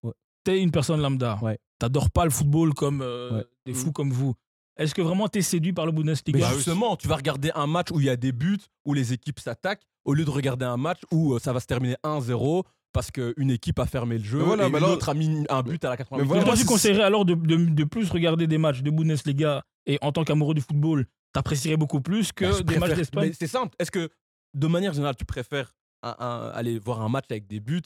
[0.43, 1.37] T'es une personne lambda.
[1.41, 1.59] Ouais.
[1.77, 3.75] T'adores pas le football comme euh, des mm.
[3.75, 4.33] fous comme vous.
[4.77, 6.39] Est-ce que vraiment t'es séduit par le Bundesliga?
[6.39, 9.13] Mais Justement, tu vas regarder un match où il y a des buts, où les
[9.13, 12.63] équipes s'attaquent, au lieu de regarder un match où euh, ça va se terminer 1-0
[12.93, 15.89] parce qu'une équipe a fermé le jeu voilà, et l'autre a mis un but à
[15.89, 18.89] la 80 voilà, Toi, tu conseillerais alors de, de, de, plus regarder des matchs de
[18.89, 23.31] Bundesliga et en tant qu'amoureux du football, t'apprécierais beaucoup plus que bah, des matchs d'Espagne?
[23.37, 23.75] C'est simple.
[23.79, 24.09] Est-ce que,
[24.53, 27.81] de manière générale, tu préfères aller voir un match avec des buts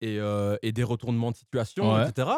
[0.00, 2.28] et, euh, des retournements de situation, etc.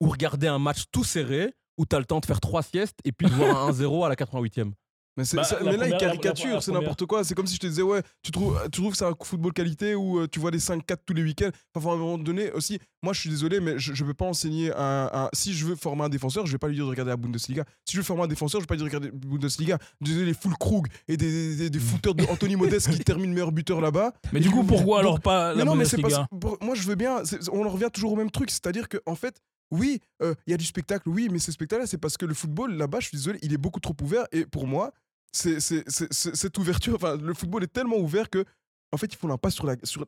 [0.00, 3.12] Ou regarder un match tout serré où tu le temps de faire trois siestes et
[3.12, 4.72] puis de voir un 1-0 à la 88e
[5.18, 7.24] bah, mais, là, il caricature, c'est n'importe quoi.
[7.24, 9.14] C'est comme si je te disais, ouais, tu trouves, euh, tu trouves que c'est un
[9.22, 11.50] football qualité où euh, tu vois des 5-4 tous les week-ends.
[11.74, 14.26] Enfin, à un moment donné aussi, moi, je suis désolé, mais je ne peux pas
[14.26, 16.90] enseigner un, Si je veux former un défenseur, je ne vais pas lui dire de
[16.90, 17.64] regarder la Bundesliga.
[17.84, 19.28] Si je veux former un défenseur, je ne vais pas lui dire de regarder la
[19.28, 19.78] Bundesliga.
[20.00, 23.32] Désolé, les full Krug et des, des, des, des footeurs de Anthony Modeste qui terminent
[23.32, 24.12] meilleur buteur là-bas.
[24.32, 26.94] Mais du coup, pourquoi alors pas la non, Bundesliga mais pas, pour, Moi, je veux
[26.94, 27.22] bien.
[27.52, 28.50] On en revient toujours au même truc.
[28.50, 31.86] C'est-à-dire qu'en en fait, oui, euh, il y a du spectacle, oui, mais ce spectacle-là,
[31.86, 34.26] c'est parce que le football, là-bas, je suis désolé, il est beaucoup trop ouvert.
[34.32, 34.92] Et pour moi,
[35.32, 36.94] c'est, cette ouverture.
[36.94, 38.44] Enfin, le football est tellement ouvert que,
[38.92, 40.06] en fait, ils font l'impasse sur, la, sur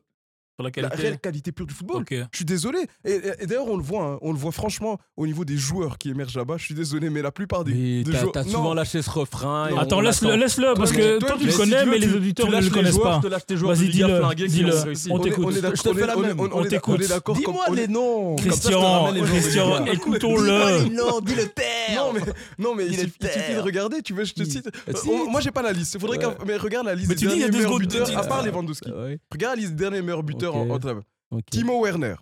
[0.61, 0.95] la, qualité.
[0.95, 2.05] réelle qualité pure du football.
[2.09, 2.79] Je suis désolé.
[3.05, 6.09] Et, d'ailleurs, on le voit, hein, on le voit franchement au niveau des joueurs qui
[6.09, 6.57] émergent là-bas.
[6.57, 8.31] Je suis désolé, mais la plupart des, des joueurs.
[8.31, 9.69] T'as souvent lâché ce refrain.
[9.77, 12.97] Attends, laisse-le, laisse parce que toi, tu le connais, mais les auditeurs ne le connaissent
[12.97, 13.19] pas.
[13.19, 14.47] Vas-y, dis-le.
[14.47, 15.11] Dis-le.
[15.11, 15.55] On t'écoute.
[15.55, 16.05] Je te fais.
[16.53, 17.01] On t'écoute.
[17.35, 18.35] Dis-moi les noms.
[18.35, 20.89] Christian, Christian, écoutons-le.
[20.93, 22.19] Non, dis le terme.
[22.57, 24.01] Non, mais il suffit de regarder.
[24.01, 24.69] Tu veux, je te cite.
[24.87, 25.99] Bah, moi, j'ai pas la liste.
[25.99, 28.91] Faudrait mais regarde la liste des derniers meilleurs buteurs, à part Lewandowski.
[29.31, 30.50] Regarde la liste des derniers meilleurs buteurs
[31.49, 32.15] Timo Werner.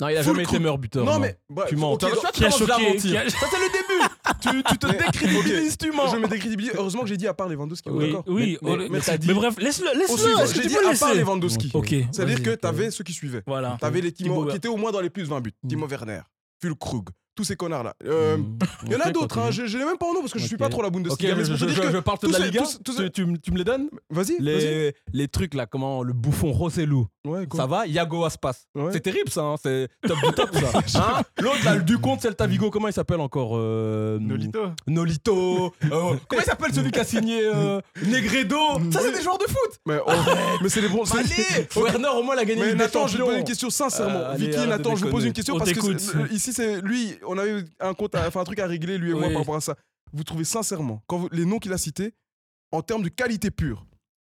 [0.00, 1.20] Non, il a jamais été meilleur buteur.
[1.20, 1.98] Mais bah, tu mens.
[1.98, 2.50] Choqué.
[2.50, 4.62] Ça c'est le début.
[4.62, 6.08] tu, te décrédibilises, tu mens.
[6.08, 6.72] Je me décrédibilise.
[6.74, 7.90] Heureusement que j'ai dit à part Lewandowski.
[8.26, 9.90] Oui, mais, bref, laisse-le.
[10.54, 11.72] J'ai dit à part Lewandowski.
[12.12, 13.42] C'est-à-dire que t'avais ceux qui suivaient.
[13.46, 13.76] Voilà.
[13.80, 15.52] T'avais les Timo qui étaient au moins dans les plus 20 buts.
[15.62, 15.68] Mm.
[15.68, 16.20] Timo Werner,
[16.60, 17.10] Fulkrug,
[17.44, 17.94] ces connards-là.
[18.04, 18.58] Euh, mmh.
[18.86, 20.38] Il y en a d'autres, hein, je, je n'ai même pas en nom parce que
[20.38, 21.32] je ne suis pas trop la Bundesliga.
[21.32, 22.64] Ok, mais je, parle de la ces, Liga,
[23.12, 24.38] tu, me les donnes Vas-y.
[25.12, 27.06] Les, trucs là, comment le bouffon Rossellou.
[27.26, 28.64] Ouais, ça va, Yago Aspas.
[28.74, 28.90] Ouais.
[28.92, 30.50] C'est terrible ça, hein, c'est top du top
[30.86, 31.00] ça.
[31.00, 33.52] Hein L'autre là, du compte, Celta Vigo, comment il s'appelle encore.
[33.54, 34.60] Euh, Nolito.
[34.86, 35.72] Nolito.
[35.84, 37.42] Euh, comment il s'appelle celui qui a signé
[38.02, 38.58] Negredo?
[38.90, 39.80] Ça, c'est des joueurs de foot.
[39.86, 40.10] Mais, oh,
[40.62, 41.04] mais c'est des bons.
[41.14, 43.70] Allez Werner, au moins, il a gagné mais Nathan, je vais te poser une question
[43.70, 44.34] sincèrement.
[44.36, 47.64] Vicky, Nathan, je vous pose une question oh, parce que ici, c'est lui on avait
[47.78, 49.76] un, compte enfin, un truc à régler, lui et moi, par rapport à ça.
[50.12, 52.14] Vous trouvez sincèrement, quand vous, les noms qu'il a cités,
[52.72, 53.86] en termes de qualité pure,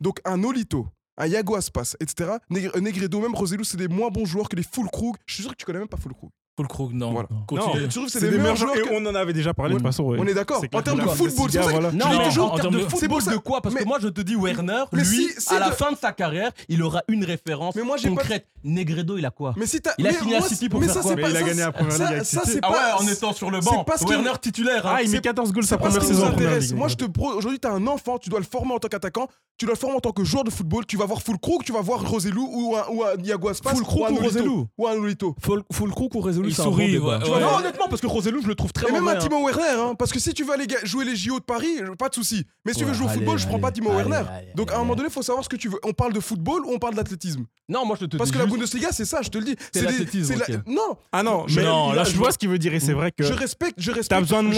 [0.01, 4.49] donc un Nolito, un Yago Aspas, etc., Negredo, même Roselou, c'est des moins bons joueurs
[4.49, 5.15] que les Full Krug.
[5.27, 6.31] Je suis sûr que tu connais même pas Full Krug.
[6.61, 7.13] Paul Krug, non.
[7.13, 7.29] Voilà.
[7.51, 8.75] Non, je trouve que c'est des, des meilleurs joueurs.
[8.75, 8.93] Que...
[8.93, 10.05] On en avait déjà parlé, de toute façon.
[10.05, 10.63] On est d'accord.
[10.75, 11.91] En termes de football, c'est voilà.
[11.91, 14.37] Non, mais toujours en termes de football, de quoi Parce que moi, je te dis,
[14.37, 18.47] Werner, lui, à la fin de sa carrière, il aura une référence concrète.
[18.63, 19.55] Negredo, il a quoi?
[19.57, 21.17] Mais si Il a signé à City pour faire quoi?
[21.17, 22.23] Mais il a gagné la première ligue.
[22.25, 23.87] Ça, c'est Ah ouais, en étant sur le banc.
[24.07, 24.87] Werner titulaire.
[24.87, 24.97] Hein.
[24.97, 26.31] Ah, il met 14 goals sa première saison.
[26.75, 29.65] Moi, je te aujourd'hui, t'as un enfant, tu dois le former en tant qu'attaquant, tu
[29.65, 31.73] dois le former en tant que joueur de football, tu vas voir Full Crook, tu
[31.73, 33.75] vas voir Roselou ou un Diaguaspas.
[33.75, 35.37] Full Crook ou Roselou Ou un Nolito.
[35.41, 38.73] Full Crook ou Roselou il sourit, bon Non, honnêtement, parce que Roselou, je le trouve
[38.73, 39.19] très Et même un hein.
[39.19, 41.81] Timo Werner, hein, parce que si tu vas les ga- jouer les JO de Paris,
[41.99, 42.45] pas de souci.
[42.65, 44.29] Mais si tu veux jouer au football, je prends pas Timo allez, Werner.
[44.55, 45.79] Donc à un moment donné, il faut savoir ce que tu veux.
[45.85, 47.45] On parle de football ou on parle d'athlétisme?
[47.69, 49.57] Non, moi je te Parce dis que la Bundesliga, c'est ça, je te le dis.
[49.73, 50.35] C'est l'athlétisme.
[50.67, 53.13] Non, Ah non, mais Non, là, je vois ce qu'il veut dire et c'est vrai
[53.13, 54.11] que je respecte, je respecte.
[54.11, 54.49] t'as besoin de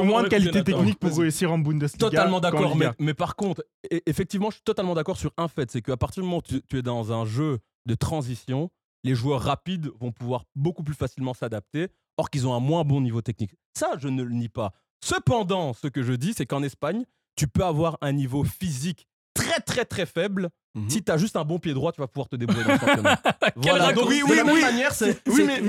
[0.00, 2.08] moins, de qualité technique pour réussir en Bundesliga.
[2.08, 3.62] Totalement d'accord, mais, mais par contre,
[3.92, 6.60] e-, effectivement, je suis totalement d'accord sur un fait, c'est qu'à partir du moment où
[6.68, 8.70] tu es dans un jeu de transition,
[9.04, 13.00] les joueurs rapides vont pouvoir beaucoup plus facilement s'adapter, or qu'ils ont un moins bon
[13.00, 13.54] niveau technique.
[13.76, 14.72] Ça, je ne le nie pas.
[15.02, 19.60] Cependant, ce que je dis, c'est qu'en Espagne, tu peux avoir un niveau physique très
[19.60, 20.50] très très faible.
[20.74, 20.88] Mhm.
[20.88, 22.64] Si t'as juste un bon pied droit, tu vas pouvoir te débrouiller
[23.56, 23.92] voilà.
[23.92, 25.20] Donc, oui, oui, la manière, c'est.
[25.28, 25.60] Oui, mais,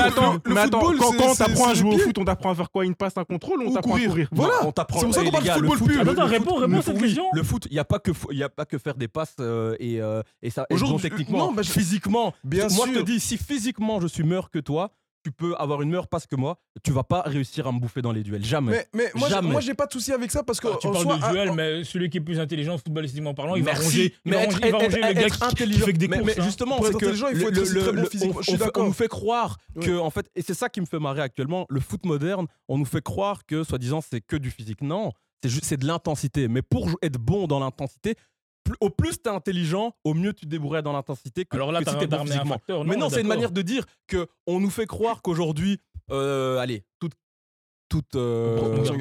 [0.00, 2.84] attends, le football, quand, quand on à jouer au foot, on t'apprend à faire quoi?
[2.84, 4.28] Une passe, un contrôle, on t'apprend à courir.
[4.30, 4.64] Voilà.
[4.64, 5.00] On t'apprend.
[5.00, 6.00] C'est pour ça qu'on parle de football pur.
[6.08, 7.24] Attends, réponds, réponds cette question.
[7.32, 10.66] Le foot, il n'y a pas que, faire des passes euh, et euh, et ça.
[10.70, 12.76] Aujourd'hui, techniquement, physiquement, bien sûr.
[12.76, 15.88] Moi, je te dis, si physiquement je suis meilleur que toi, tu peux avoir une
[15.88, 18.44] meilleure passe que moi, tu vas pas réussir à me bouffer dans les duels.
[18.44, 18.86] Jamais.
[18.92, 19.60] Mais, moi, Jamais.
[19.60, 20.68] J'ai, pas de souci avec ça parce que.
[20.68, 23.74] Ah, tu parles de duel, mais celui qui est plus intelligent footballistiquement parlant, il va
[23.74, 24.14] ronger.
[24.24, 25.86] Mais être, va ronger gars qui, intelligent.
[25.86, 26.44] Qui des mais, mais hein.
[26.44, 28.40] justement, pour c'est que il faut le, être le, très bon physiquement.
[28.76, 31.66] On, nous fait croire que, en fait, et c'est ça qui me fait marrer actuellement,
[31.68, 34.80] le foot moderne, on nous fait croire que, soi-disant, c'est que du physique.
[34.82, 35.12] Non.
[35.42, 36.48] C'est, juste, c'est de l'intensité.
[36.48, 38.14] Mais pour être bon dans l'intensité,
[38.80, 41.96] au plus t'es intelligent, au mieux tu te dans l'intensité que, Alors là, que si
[42.26, 42.60] physiquement.
[42.86, 45.78] Mais non, c'est une manière de dire que on nous fait croire qu'aujourd'hui,
[46.10, 47.12] euh, allez, toute,
[47.88, 48.96] toute, euh, proportion,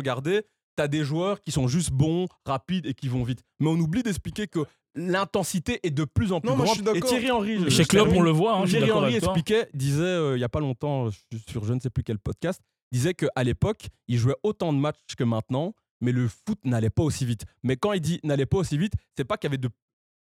[0.00, 3.42] gardée, toute t'as des joueurs qui sont juste bons, rapides et qui vont vite.
[3.60, 4.60] Mais on oublie d'expliquer que
[4.94, 6.88] l'intensité est de plus en plus non, grande.
[6.94, 8.56] Et Thierry Henry, chez club, on le voit.
[8.56, 11.10] Hein, Thierry Henry expliquait, disait euh, il y a pas longtemps
[11.48, 12.60] sur je ne sais plus quel podcast,
[12.92, 17.02] disait qu'à l'époque, il jouait autant de matchs que maintenant mais le foot n'allait pas
[17.02, 17.44] aussi vite.
[17.62, 19.68] Mais quand il dit n'allait pas aussi vite, c'est pas qu'il y avait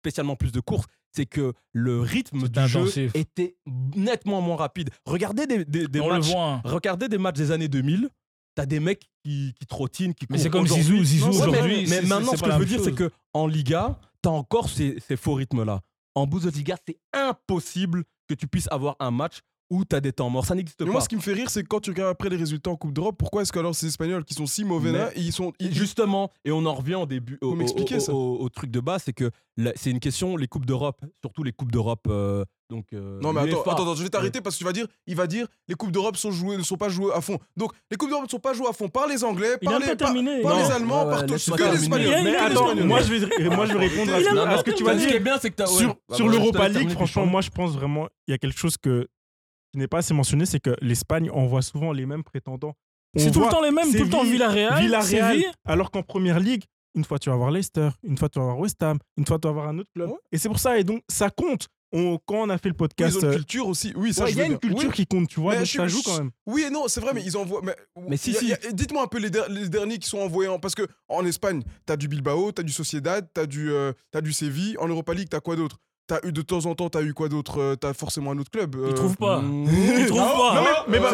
[0.01, 3.57] spécialement plus de courses, c'est que le rythme du jeu était
[3.95, 4.89] nettement moins rapide.
[5.05, 7.19] Regardez des, hein.
[7.19, 8.09] matchs, des années 2000.
[8.55, 11.87] T'as des mecs qui, qui trottinent, qui Mais c'est comme Zizou, Zizou aujourd'hui.
[11.89, 15.33] Mais, maintenant, ce que je veux dire, c'est que en Liga, t'as encore ces, faux
[15.33, 15.81] rythmes-là.
[16.13, 20.29] En Bundesliga, c'est impossible que tu puisses avoir un match où tu as des temps
[20.29, 20.45] morts.
[20.45, 20.89] Ça n'existe pas.
[20.89, 22.93] Moi, ce qui me fait rire, c'est quand tu regardes après les résultats en Coupe
[22.93, 25.53] d'Europe, pourquoi est-ce que alors ces Espagnols qui sont si mauvais Mais là, ils sont.
[25.59, 25.73] Ils...
[25.73, 27.37] Justement, et on en revient au début.
[27.41, 28.13] Au, au, ça.
[28.13, 29.31] Au, au, truc de base, c'est que
[29.75, 32.05] c'est une question, les Coupes d'Europe, surtout les Coupes d'Europe.
[32.07, 34.43] Euh, donc, euh, non mais attends, attends, attends, je vais t'arrêter ouais.
[34.43, 36.77] parce que tu vas dire, il va dire, les coupes d'Europe sont jouées, ne sont
[36.77, 37.37] pas jouées à fond.
[37.55, 39.95] Donc les coupes d'Europe ne sont pas jouées à fond par les Anglais, par, les,
[39.95, 42.23] par, par les, Allemands, ouais, par tous, les Espagnols.
[42.23, 44.83] Mais attends, moi je vais, moi je vais répondre à, ce, à ce que tu
[44.83, 45.03] vas dire.
[45.03, 47.41] Ce qui est bien, c'est que as, sur, bah, sur ah, l'Europa League, franchement, moi
[47.41, 49.07] je pense vraiment, il y a quelque chose que
[49.75, 52.73] qui n'est pas assez mentionné, c'est que l'Espagne envoie souvent les mêmes prétendants.
[53.17, 54.81] C'est tout le temps les mêmes, Séville, tout le temps Villarreal.
[54.81, 55.51] Villarreal Séville.
[55.65, 56.63] alors qu'en première ligue,
[56.95, 59.37] une fois tu vas voir Leicester, une fois tu vas voir West Ham, une fois
[59.39, 60.11] tu vas voir un autre club.
[60.31, 61.67] Et c'est pour ça, et donc ça compte.
[61.91, 63.15] Quand on a fait le podcast.
[63.15, 63.93] Oui, ils ont une euh, culture aussi.
[63.95, 65.55] Oui, ça, ouais, Il y a une culture qui compte, tu vois.
[65.55, 66.31] Donc ça joue quand même.
[66.45, 67.61] Oui et non, c'est vrai, mais ils envoient.
[68.09, 68.53] Mais, si, si.
[68.73, 69.29] Dites-moi un peu les,
[69.69, 70.49] derniers qui sont envoyés.
[70.49, 74.19] En, parce que en Espagne, t'as du Bilbao, t'as du Sociedad, t'as du, euh, as
[74.19, 74.75] du Séville.
[74.79, 75.79] En Europa League, t'as quoi d'autre?
[76.07, 78.51] T'as eu de temps en temps, t'as eu quoi d'autre euh, T'as forcément un autre
[78.51, 78.75] club.
[78.75, 78.89] Euh...
[78.89, 79.39] Ils trouvent pas.
[79.39, 79.65] Hmm.
[79.97, 80.53] Ils trouvent pas.
[80.53, 81.07] Non, mais, mais,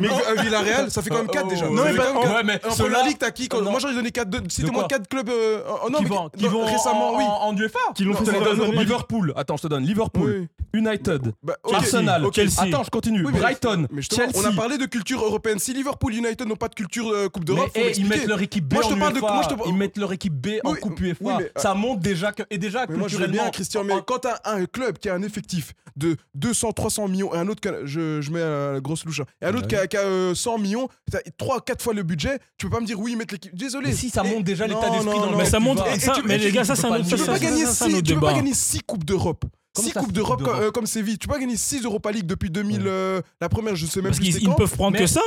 [0.00, 1.68] mais, mais, Villarreal, ça fait quand même 4 déjà.
[1.68, 4.10] Non, mais, bah, ouais, mais en Première Ligue, t'as qui ah, Moi, j'en ai donné
[4.10, 4.50] 4.
[4.50, 5.60] Citez-moi 4 clubs euh,
[5.98, 7.24] qui, vont, récemment, oui.
[7.26, 9.34] En, UEFA Qui l'ont fait Liverpool.
[9.36, 9.84] Attends, je te donne.
[9.84, 12.62] Liverpool, United, bah, Arsenal, Chelsea.
[12.62, 13.22] Attends, je continue.
[13.22, 14.32] Brighton, Chelsea.
[14.34, 15.58] On a parlé de culture européenne.
[15.58, 18.76] Si Liverpool, United n'ont pas de culture euh, Coupe d'Europe, ils mettent leur équipe B
[18.82, 19.42] en UEFA.
[19.66, 21.38] Ils mettent leur équipe B en Coupe UEFA.
[21.56, 22.44] Ça montre déjà que.
[22.48, 26.72] Et déjà, culturellement, Christian, quand tu as un club qui a un effectif de 200,
[26.72, 29.76] 300 millions et un autre, je, je mets la grosse louche, et un autre qui
[29.76, 30.88] a, 100 euh, hein, euh, millions,
[31.38, 33.54] 3, 4 fois le budget, tu peux pas me dire oui, ils mettent l'équipe.
[33.54, 33.88] Désolé.
[33.88, 35.84] Mais si, ça montre déjà l'état d'esprit dans le Mais ça montre.
[36.24, 39.44] Mais les gars, ça, c'est un autre Tu peux pas gagner 6 Coupes d'Europe.
[39.82, 40.42] 6 Coupes d'Europe
[40.72, 41.18] comme, euh, Séville.
[41.18, 42.82] Tu peux pas gagner 6 Europa League depuis 2000.
[42.86, 44.30] Euh, la première, je sais même Parce plus.
[44.30, 45.20] Parce qu'ils ne peuvent prendre que ça.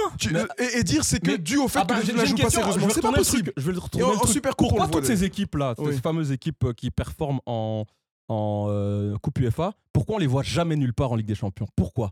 [0.75, 2.87] Et, dire c'est que dû au fait ah que bah, l'équipe ne joue pas sérieusement.
[2.89, 3.51] C'est pas possible.
[3.57, 6.91] Je vais le retrouver en, super court, Pourquoi toutes ces équipes-là, ces fameuses équipes qui
[6.91, 7.85] performent en
[8.29, 11.67] en euh, Coupe UEFA, pourquoi on les voit jamais nulle part en Ligue des Champions?
[11.75, 12.11] Pourquoi?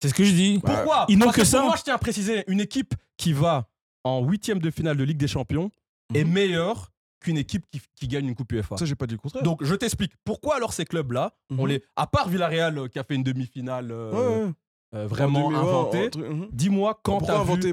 [0.00, 0.58] C'est ce que je dis.
[0.58, 1.06] Bah, pourquoi?
[1.08, 1.62] Ils n'ont que, ça.
[1.62, 3.68] Moi, je tiens à préciser, une équipe qui va
[4.04, 5.70] en huitième de finale de Ligue des Champions
[6.10, 6.16] mhm.
[6.16, 7.64] est meilleure qu'une équipe
[7.96, 8.76] qui, gagne une Coupe UEFA.
[8.76, 9.42] Ça, j'ai pas dit le contraire.
[9.42, 10.12] Donc, je t'explique.
[10.24, 11.68] Pourquoi alors ces clubs-là, on mhm.
[11.68, 13.90] les, à part Villarreal euh, qui a fait une demi-finale.
[13.90, 14.50] Euh,
[14.94, 16.10] euh, vraiment inventé.
[16.16, 16.48] Mhm.
[16.52, 17.72] Dis-moi quand t'as vu...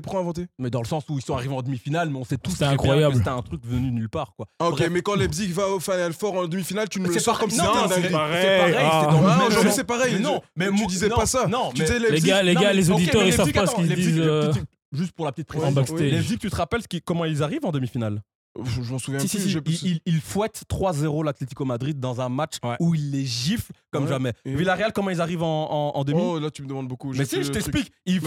[0.57, 2.65] Mais dans le sens où ils sont arrivés en demi-finale, mais on sait tous c'est
[2.65, 3.15] incroyable.
[3.15, 4.47] C'était un truc venu nulle part, quoi.
[4.59, 7.37] Ah, ok, mais quand Leipzig va au Final fort en demi-finale, tu me le sors
[7.37, 8.41] comme si c'était C'est pareil.
[8.41, 8.75] C'est pareil.
[8.79, 9.07] Ah,
[9.69, 10.19] c'est ah, pareil.
[10.19, 11.47] Non, mais tu disais pas ça.
[11.47, 14.19] Non, les gars, les gars, les auditeurs, ils savent pas ce qu'ils disent.
[14.19, 14.53] Euh,
[14.91, 15.95] juste pour la petite présentation.
[15.95, 18.21] Leipzig, tu te rappelles comment ils arrivent en demi-finale?
[18.63, 20.01] Je, m'en souviens si, plus.
[20.05, 24.33] Il, fouette 3-0 l'Atlético Madrid dans un match où il les gifle comme jamais.
[24.45, 26.21] Villarreal, comment ils arrivent en, en, en demi?
[26.21, 27.13] Oh, là, tu me demandes beaucoup.
[27.13, 27.91] Mais si, je t'explique.
[28.05, 28.19] Ils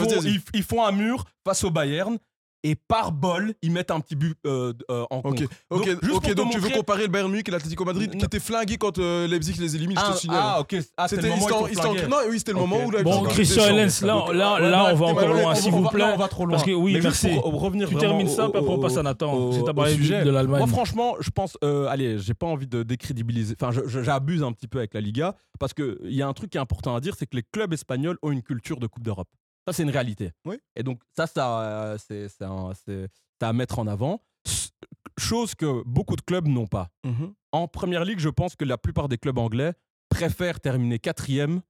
[0.62, 2.18] font un mur face au Bayern
[2.64, 5.44] et par bol, ils mettent un petit but euh, euh, en contre.
[5.70, 8.18] Ok, donc, donc tu veux comparer le Bayern Munich et l'Atlético Madrid non.
[8.18, 10.76] qui était flingué quand euh, Leipzig les élimine, ah, ah, ok.
[10.96, 12.08] Ah, c'était le moment instant, instant...
[12.08, 12.66] Non, oui, c'était le okay.
[12.66, 13.04] moment où Leipzig...
[13.04, 16.04] Bon, Christian Hellens, là, là, euh, là, on va encore loin, s'il vous plaît.
[16.14, 16.56] On va trop loin.
[16.56, 17.36] Parce que, oui, merci.
[17.36, 19.52] Revenir tu termines ça, puis après on passe à Nathan.
[19.52, 20.58] C'est à parler de l'Allemagne.
[20.58, 21.58] Moi, franchement, je pense...
[21.62, 23.54] Allez, j'ai pas envie de décrédibiliser...
[23.60, 26.56] Enfin, j'abuse un petit peu avec la Liga, parce qu'il y a un truc qui
[26.56, 29.28] est important à dire, c'est que les clubs espagnols ont une culture de Coupe d'Europe.
[29.66, 30.32] Ça, c'est une réalité.
[30.76, 33.08] Et donc, ça, ça euh, c'est
[33.40, 34.22] à mettre en avant.
[35.18, 36.88] Chose que beaucoup de clubs n'ont pas.
[37.06, 37.32] Mm-hmm.
[37.52, 39.72] En première ligue, je pense que la plupart des clubs anglais
[40.08, 41.60] préfèrent terminer quatrième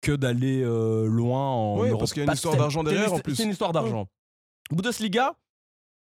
[0.00, 1.98] que d'aller euh, loin en Europe.
[1.98, 3.36] parce qu'il y a une histoire d'argent derrière en plus.
[3.36, 4.06] C'est une histoire d'argent.
[4.70, 4.76] Mm.
[4.76, 5.34] Bundesliga,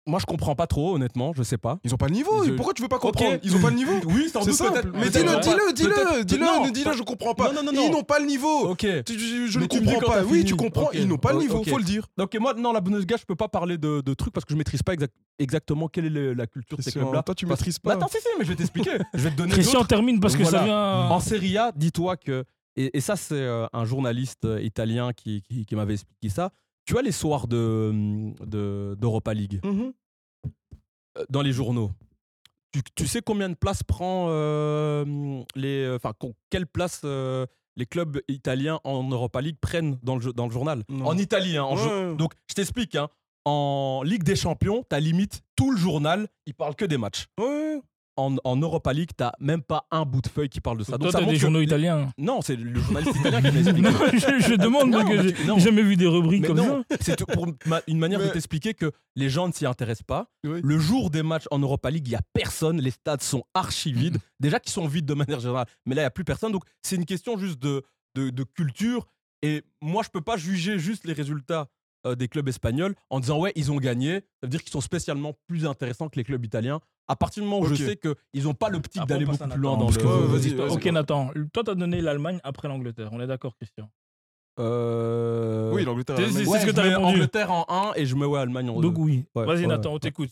[0.09, 1.79] moi, je comprends pas trop, honnêtement, je sais pas.
[1.85, 2.42] Ils ont pas le niveau.
[2.57, 3.38] Pourquoi tu veux pas comprendre?
[3.42, 3.92] Ils ont pas le niveau.
[4.07, 4.88] oui, sans doute peut-être.
[4.94, 7.53] Mais dis-le, dis-le, dis-le, dis-le, dis-le, je comprends pas.
[7.53, 8.71] Non, non, non, ils n'ont pas le niveau.
[8.71, 8.87] Ok.
[9.05, 10.25] Tu, je, ne comprends pas.
[10.25, 10.90] Oui, tu comprends.
[10.94, 11.71] Ils n'ont pas le niveau, okay.
[11.71, 12.07] faut le dire.
[12.16, 14.83] Donc moi, non, la Bundesliga, je peux pas parler de, trucs parce que je maîtrise
[14.83, 14.94] pas
[15.38, 17.23] exactement quelle est la culture de ces clubs-là.
[17.23, 17.99] Toi, tu maîtrises bah, pas.
[17.99, 18.99] Attends, si, si, mais je vais t'expliquer.
[19.12, 19.53] je vais te donner.
[19.53, 21.09] Christian termine parce que ça vient.
[21.11, 22.44] En Serie A, dis-toi que
[22.77, 26.53] et, ça, c'est euh, un journaliste euh, italien qui m'avait expliqué ça
[26.89, 29.61] tu vois les soirs de, mm, d'Europa League?
[29.62, 29.93] Mhm.
[31.18, 31.91] Euh, dans les journaux.
[32.95, 35.82] Tu, sais combien de places prend euh, mm, les.
[35.82, 36.14] Euh, enfin,
[36.49, 40.82] quelle place les clubs italiens en Europa League prennent dans le, journal?
[41.05, 42.14] En Italie, hein.
[42.16, 42.95] Donc, je t'explique.
[42.95, 43.11] Hein,
[43.45, 47.26] en Ligue des Champions, t'as limite tout le journal, il parle que des matchs
[48.19, 50.99] en, en Europa League, t'as même pas un bout de feuille qui parle de ça.
[50.99, 52.11] Toi, Donc ça t'as des journaux italiens.
[52.19, 53.81] Non, c'est le journaliste italien qui m'a expliqué.
[53.81, 56.85] Non, je, je demande Non, parce que j'ai jamais vu des rubriques Mais comme non,
[56.91, 56.97] ça.
[57.01, 60.27] c'est pour ma- une manière de t'expliquer que les gens ne s'y intéressent pas.
[60.45, 60.61] Oui.
[60.62, 63.93] Le jour des matchs en Europa League, il y a personne, les stades sont archi
[63.93, 64.19] vides.
[64.41, 66.53] Déjà qu'ils sont vides de manière générale, mais là il y a plus personne.
[66.53, 67.83] Donc c'est une question juste de,
[68.16, 69.07] de, de culture.
[69.43, 71.69] Et moi je peux pas juger juste les résultats
[72.07, 74.14] euh, des clubs espagnols en disant ouais ils ont gagné.
[74.21, 76.81] Ça veut dire qu'ils sont spécialement plus intéressants que les clubs italiens.
[77.09, 77.75] À partir du moment où Ok.
[77.75, 79.97] je sais qu'ils n'ont pas l'optique Après, d'aller beaucoup plus loin Nathan, dans le.
[79.97, 80.93] que- Ouais, vas-y, Ok vas-y.
[80.93, 83.09] Nathan, toi t'as donné l'Allemagne après l'Angleterre.
[83.13, 83.91] On est d'accord Christian
[84.61, 86.17] Euh, Oui, l'Angleterre.
[86.19, 87.15] C'est- ouais, ce que t'as mets répondu.
[87.17, 88.83] Angleterre en 1 et je mets ouais, Allemagne en 2.
[88.83, 89.25] Donc oui.
[89.35, 90.31] Ouais, Vas-y ouais, Nathan, on t'écoute.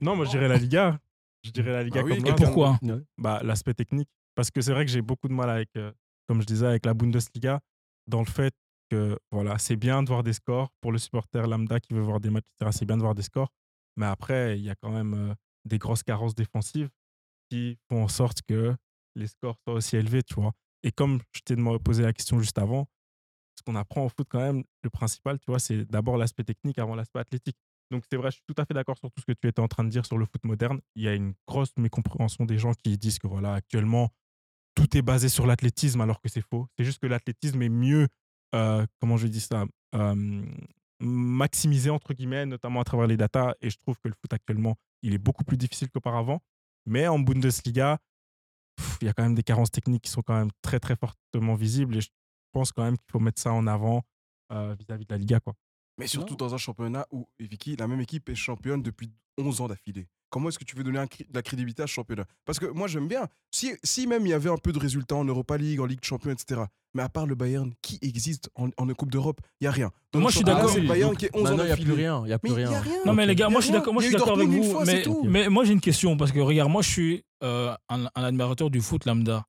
[0.00, 0.98] Non, moi je dirais la Liga.
[1.44, 2.34] Je dirais la Liga Ah oui, comme et l'un.
[2.36, 2.78] pourquoi
[3.18, 4.08] bah, L'aspect technique.
[4.34, 5.90] Parce que c'est vrai que j'ai beaucoup de mal avec, euh,
[6.28, 7.60] comme je disais, avec la Bundesliga,
[8.06, 8.54] dans le fait
[8.90, 12.20] que voilà, c'est bien de voir des scores pour le supporter lambda qui veut voir
[12.20, 12.76] des matchs, etc.
[12.78, 13.48] C'est bien de voir des scores.
[13.96, 16.90] Mais après, il y a quand même euh, des grosses carences défensives
[17.50, 18.74] qui font en sorte que
[19.14, 20.52] les scores soient aussi élevés, tu vois.
[20.82, 22.88] Et comme je t'ai posé la question juste avant,
[23.56, 26.78] ce qu'on apprend au foot quand même, le principal, tu vois, c'est d'abord l'aspect technique
[26.78, 27.56] avant l'aspect athlétique.
[27.90, 29.60] Donc c'est vrai, je suis tout à fait d'accord sur tout ce que tu étais
[29.60, 30.80] en train de dire sur le foot moderne.
[30.96, 34.08] Il y a une grosse mécompréhension des gens qui disent que voilà, actuellement,
[34.74, 36.66] tout est basé sur l'athlétisme alors que c'est faux.
[36.76, 38.08] C'est juste que l'athlétisme est mieux,
[38.54, 40.42] euh, comment je dis ça, euh,
[41.00, 43.54] maximisé entre guillemets, notamment à travers les datas.
[43.60, 46.40] Et je trouve que le foot actuellement, il est beaucoup plus difficile qu'auparavant.
[46.86, 47.98] Mais en Bundesliga,
[49.00, 51.54] il y a quand même des carences techniques qui sont quand même très très fortement
[51.54, 51.96] visibles.
[51.96, 52.10] Et je
[52.52, 54.02] pense quand même qu'il faut mettre ça en avant
[54.52, 55.40] euh, vis-à-vis de la Liga.
[55.40, 55.54] Quoi.
[55.98, 59.68] Mais surtout dans un championnat où, Vicky, la même équipe est championne depuis 11 ans
[59.68, 60.08] d'affilée.
[60.32, 62.24] Comment est-ce que tu veux donner un de la crédibilité à ce championnat?
[62.46, 63.28] Parce que moi, j'aime bien.
[63.54, 66.00] Si, si même il y avait un peu de résultats en Europa League, en Ligue
[66.00, 66.62] de Champions, etc.
[66.94, 69.42] Mais à part le Bayern, qui existe en, en Coupe d'Europe?
[69.60, 69.90] Il n'y a rien.
[70.10, 70.74] Dans Moi, je suis championnat, d'accord.
[70.74, 72.22] C'est le Bayern qui est 11 ans Maintenant, il n'y a plus rien.
[72.24, 72.70] Il y a plus Mais rien.
[72.70, 72.98] y a rien.
[73.04, 74.84] Non mais les gars, moi je suis d'accord, moi je suis avec vous, fois,
[75.24, 78.70] mais, moi j'ai une question parce que regarde, moi je suis euh, un, un admirateur
[78.70, 79.44] du foot lambda.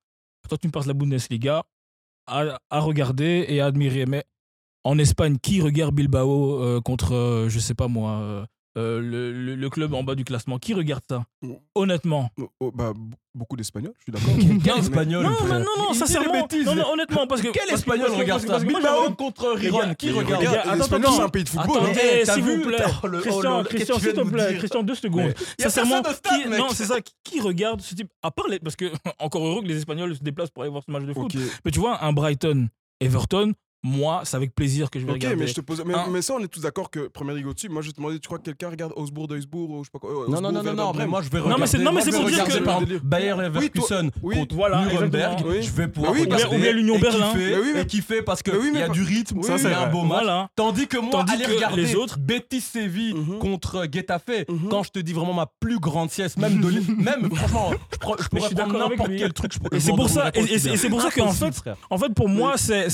[0.50, 1.64] Toi tu me passes la Bundesliga
[2.28, 4.26] à, à regarder et à admirer, mais
[4.84, 8.46] en Espagne, qui regarde Bilbao euh, contre, euh, je sais pas moi,
[8.78, 11.24] euh, le, le- le club en bas du classement Qui regarde ça?
[11.46, 11.60] Oh.
[11.76, 12.30] Honnêtement.
[12.40, 12.94] Oh, oh, bah,
[13.36, 14.60] beaucoup d'Espagnols, je suis d'accord.
[14.64, 16.48] Quel espagnol Non, non, non, sincèrement.
[16.66, 17.48] Non, non, honnêtement, parce que.
[17.50, 19.94] Quel parce que- espagnol parce que- regarde parce ça que moi, Bilbao j'avais- contre Riron.
[19.96, 20.44] Qui regarde
[20.78, 21.78] l'Espagnol, c'est un pays de football.
[21.78, 22.18] Attendez, hein.
[22.22, 22.78] Eh, t'as s'il vous plaît.
[23.04, 24.56] Le- Christian, Christian, s'il te plaît.
[24.58, 25.34] Christian, deux secondes.
[25.60, 26.02] Sincèrement,
[26.58, 26.96] non, c'est ça.
[27.24, 28.86] qui- regarde ce type À part les, parce que
[29.20, 31.36] encore heureux que les Espagnols se déplacent pour aller voir ce match de foot.
[31.66, 32.70] Mais tu vois, un Brighton,
[33.00, 33.54] Everton,
[33.84, 35.36] moi, c'est avec plaisir que je vais Ok, regarder.
[35.38, 35.84] mais je te pose.
[35.86, 37.68] Mais, ça, on est tous d'accord que Première Ligue au-dessus.
[37.70, 40.00] Moi, je te demandais, tu crois que quelqu'un regarde Augsbourg, Duisbourg ou je sais pas
[40.00, 41.54] quoi euh, Non, Augsbourg, non, non, non, non, mais Bremen moi je vais Non, mais
[41.54, 41.68] regarder.
[41.68, 44.86] c'est- non, mais c'est pour dire regarder, que- par exemple, Bayer Leverkusen Oui, contre Voilà,
[44.86, 45.44] Nuremberg.
[45.46, 45.62] Oui.
[45.62, 47.32] Je vais pouvoir oui, regarder ou bien l'Union et Berlin.
[47.34, 49.38] kiffer, Mais oui, mais- et kiffer parce qu'il Mais oui, mais y a du rythme,
[49.40, 50.24] Oui, ça c'est un beau match.
[50.56, 53.40] Tandis que moi, aller regarder les autres- Betis Séville Mhm.
[53.40, 54.70] contre Getafe, Mhm.
[54.70, 58.18] quand je te dis vraiment ma plus grande sieste, même de même franchement, je, pourrais
[58.20, 59.18] suis prendre d'accord avec n'importe lui.
[59.20, 59.54] quel truc.
[59.54, 60.32] je pourrais- Et c'est pour ça,
[61.12, 62.90] qu'en fait, en fait, pour moi, c'est,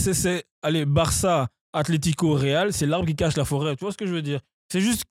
[0.62, 3.76] allez, Barça, Atlético, Real, c'est l'arbre qui cache la forêt.
[3.76, 4.40] Tu vois ce que je veux dire?
[4.72, 5.04] C'est juste,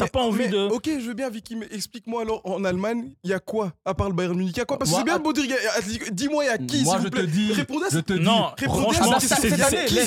[0.00, 0.68] t'as Mais- pas envie mais, de.
[0.68, 3.94] Ok, je veux bien, Vicky, mais explique-moi alors, en Allemagne, il y a quoi À
[3.94, 4.78] part le Bayern Munich, il y a quoi?
[4.78, 5.56] Parce que c'est bien de dire.
[5.76, 7.22] Atlético- Dis-moi, il y a qui Moi, s'il je vous plaît?
[7.22, 9.34] te dis, Répondez à cette- Non, franchement, c'est,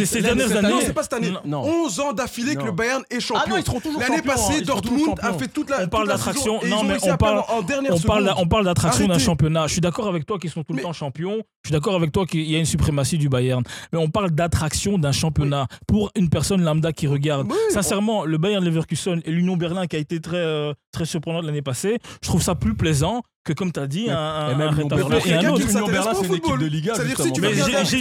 [0.05, 0.69] ces dernières cette années.
[0.69, 1.31] Non, c'est pas cette année.
[1.45, 1.61] Non.
[1.63, 2.65] 11 ans d'affilée que Non.
[2.67, 3.43] le Bayern est champion.
[3.45, 5.83] Ah non, ils seront toujours L'année champions, passée, Dortmund a fait toute la.
[5.83, 6.59] On parle d'attraction.
[6.67, 9.67] Non, mais on parle- On parle, on parle d'attraction d'un championnat.
[9.67, 11.37] Je suis d'accord avec toi qu'ils sont tout le temps champions.
[11.63, 13.63] Je suis d'accord avec toi qu'il y a une suprématie du Bayern.
[13.91, 17.51] Mais on parle d'attraction d'un championnat pour une personne lambda qui regarde.
[17.69, 21.61] Sincèrement, le Bayern Leverkusen et l'Union Berlin qui a été très, euh, très surprenant l'année
[21.61, 24.75] passée, je trouve ça plus plaisant que, comme tu as dit, un, Et même un
[24.75, 26.59] c'est une équipe football.
[26.59, 26.93] de Liga.
[26.95, 27.53] Si tu Mais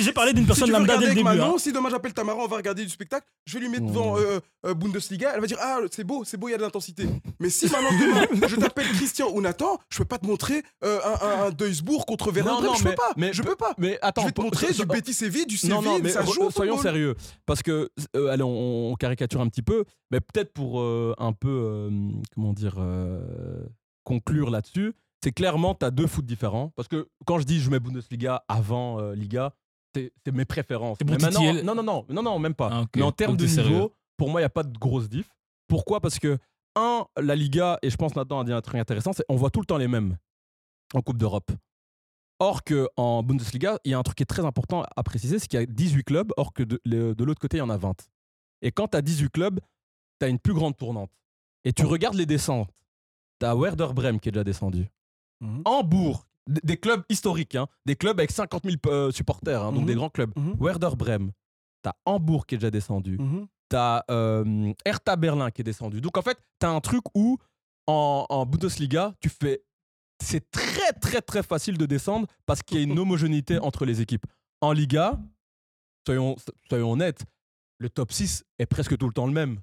[0.03, 1.25] j'ai- parlé d'une personne lambda dès le avec début.
[1.25, 1.59] Manon, hein.
[1.59, 4.39] si demain j'appelle Tamara, on va regarder du spectacle, je vais lui mettre devant euh,
[4.67, 7.07] euh, Bundesliga, elle va dire Ah, c'est beau, c'est beau, il y a de l'intensité.
[7.41, 11.01] Mais si maintenant demain, je t'appelle Christian ou Nathan, je peux pas te montrer euh,
[11.05, 13.13] un, un, un Duisbourg contre Werder Non, non, je mais- peux pas.
[13.17, 13.75] mais- je peux pas.
[13.79, 16.25] Mais attends, je vais te montrer du Betis Séville, du Non, non, Séville, mais ça
[16.25, 17.15] joue au soyons sérieux.
[17.47, 17.91] Parce que,
[18.31, 21.91] allez, on, caricature un petit peu, mais peut-être pour un peu,
[22.35, 22.77] comment dire,
[24.05, 24.93] conclure là-dessus,
[25.23, 26.71] c'est clairement, tu as deux foot différents.
[26.77, 29.55] Parce que quand je dis je mets Bundesliga avant euh, Liga,
[29.95, 30.99] c'est mes préférences.
[31.05, 32.71] Mais maintenant- non, non, non, non, non, même pas.
[32.73, 32.85] Ah.
[32.97, 33.89] Mais en termes de niveau, sérieux.
[34.17, 35.29] pour moi, il n'y a pas de grosse diff.
[35.69, 36.01] Pourquoi?
[36.01, 36.39] Parce que,
[36.75, 39.51] un, la Liga, et je pense Nathan a dit un truc intéressant, c'est on voit
[39.51, 40.17] tout le temps les mêmes
[40.95, 41.51] en Coupe d'Europe.
[42.39, 45.47] Or qu'en Bundesliga, il y a un truc qui est très important à préciser, c'est
[45.47, 47.77] qu'il y a 18 clubs, or que de, de l'autre côté, il y en a
[47.77, 47.95] 20.
[48.63, 49.61] Et quand tu as 18 clubs,
[50.19, 51.11] tu as une plus grande tournante.
[51.65, 52.71] Et tu regardes les descentes.
[53.39, 54.89] Tu as Werder Bremen qui est déjà descendu.
[55.43, 55.63] Mhm.
[55.65, 59.87] Hambourg, des clubs historiques, hein, des clubs avec 50 000 euh, supporters, hein, donc Mhm.
[59.87, 60.33] des grands clubs.
[60.37, 60.57] Mhm.
[60.61, 61.33] Werder Bremen,
[61.83, 63.47] tu as Hambourg qui est déjà descendu Mhm.
[63.69, 66.01] t'as euh, Hertha Berlin qui est descendu.
[66.01, 67.39] Donc en fait, t'as un truc où
[67.87, 69.63] en, en Bundesliga, tu fais
[70.23, 74.01] c'est très très très facile de descendre parce qu'il y a une homogénéité entre les
[74.01, 74.27] équipes.
[74.61, 75.19] En Liga,
[76.07, 76.37] soyons,
[76.69, 77.25] soyons honnêtes,
[77.79, 79.59] le top 6 est presque tout le temps le même.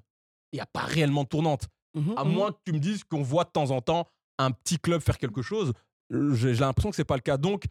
[0.52, 1.68] Il n'y a pas réellement de tournante.
[1.94, 2.32] Mhm, À mhm.
[2.32, 4.06] moins que tu me dises qu'on voit de temps en temps
[4.44, 5.72] un petit club faire quelque chose,
[6.12, 7.36] euh, j'ai l'impression que c'est pas le cas.
[7.36, 7.64] Donc,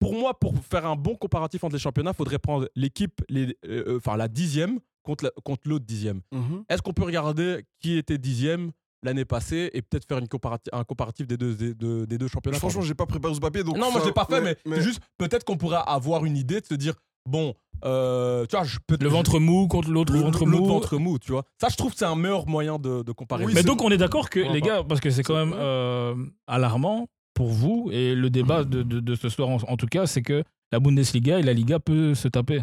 [0.00, 3.52] pour moi, pour faire un bon comparatif entre les championnats, il faudrait prendre l'équipe, euh,
[3.66, 6.20] euh, enfin la dixième contre la- contre l'autre dixième.
[6.32, 6.64] Mhm.
[6.68, 8.72] Est-ce qu'on peut regarder qui était dixième
[9.02, 12.28] l'année passée et peut-être faire une comparati- un comparatif des deux, des deux, des deux
[12.28, 12.58] championnats?
[12.58, 13.62] Franchement, j'ai pas préparé ce papier.
[13.62, 16.36] Donc, Non, moi je l'ai pas fait, mais, mais juste peut-être qu'on pourrait avoir une
[16.36, 16.94] idée de se dire
[17.26, 17.54] bon,
[17.84, 20.66] euh, tu vois, je peux Le ventre mou contre l'autre le ventre l'autre mou.
[20.66, 21.44] ventre mou, tu vois.
[21.60, 23.44] Ça, je trouve que c'est un meilleur moyen de, de comparer.
[23.44, 26.14] Oui, Mais donc on est d'accord que les gars, parce que c'est quand même euh,
[26.46, 30.06] alarmant pour vous et le débat de, de- de ce soir en, en tout cas,
[30.06, 32.62] c'est que la Bundesliga et la Liga peut se taper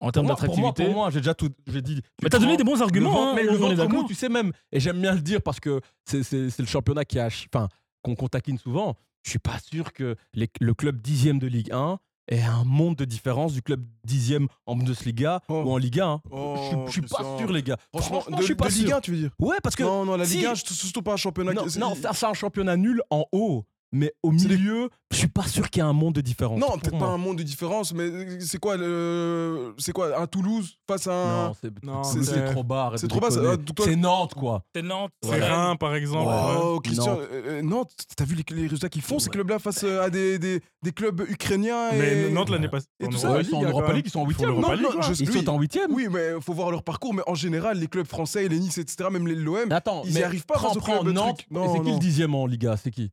[0.00, 0.84] en termes moi, pour moi, d'attractivité.
[0.84, 2.02] pour moi, j'ai déjà tout, j'ai dit.
[2.22, 3.92] Mais t'as donné des bons arguments, Le ventre- hein, mais on- le est ventre mou,
[3.94, 4.06] d'accord.
[4.08, 7.28] tu sais même, et j'aime bien le dire parce que c'est le championnat qui a,
[7.28, 7.68] enfin,
[8.02, 8.94] qu'on qu'on taquine souvent.
[9.24, 12.96] Je suis pas sûr que les- le club dixième de Ligue 1 ait un monde
[12.96, 15.62] de différence du club dixième en Bundesliga Oh.
[15.66, 16.20] ou en Ligue 1.
[16.30, 16.56] Oh,
[16.86, 17.76] je, suis- pas sûr, les gars.
[17.92, 18.96] Franchement, Franchement, de, je suis pas de Ligue sûr.
[18.96, 19.30] 1, tu veux dire?
[19.38, 21.52] Ouais, parce que Non, non, la si- Ligue 1, c'est surtout pas un championnat.
[21.52, 25.44] non, qui- non, c'est un championnat nul en haut, mais au milieu, je suis pas
[25.46, 26.58] sûr qu'il y ait un monde de différence.
[26.58, 30.76] Non, peut-être pas un monde de différence, mais c'est quoi le, c'est quoi un Toulouse
[30.88, 31.52] face à un.
[31.82, 32.92] Non, c'est trop bas.
[32.96, 34.64] c'est trop bas, toi- C'est Nantes, quoi.
[34.74, 35.12] C'est Nantes.
[35.22, 35.76] C'est Rennes.
[35.78, 36.28] Par exemple.
[36.28, 36.60] ouais.
[36.62, 37.20] Oh, Christian, Non.
[37.20, 40.10] euh, euh, Nantes, t'as vu les, les résultats qu'ils font, ces clubs-là, face euh, à
[40.10, 41.98] des, des, des clubs ukrainiens et...
[41.98, 42.86] Mais Nantes l'année passée.
[43.00, 44.58] Et en tout ça, ils sont en Europa League, ils sont en huitième.
[44.58, 44.76] Ouais.
[45.20, 45.92] Ils sont en huitième.
[45.92, 47.14] Oui, mais il faut voir leur parcours.
[47.14, 49.68] Mais en général, les clubs français, les Nice, etc., même les l'OM,
[50.04, 51.38] Ils y mais arrivent pas prends, prends Nantes.
[51.40, 51.92] c'est qui non.
[51.94, 53.10] le dixième en Liga C'est qui?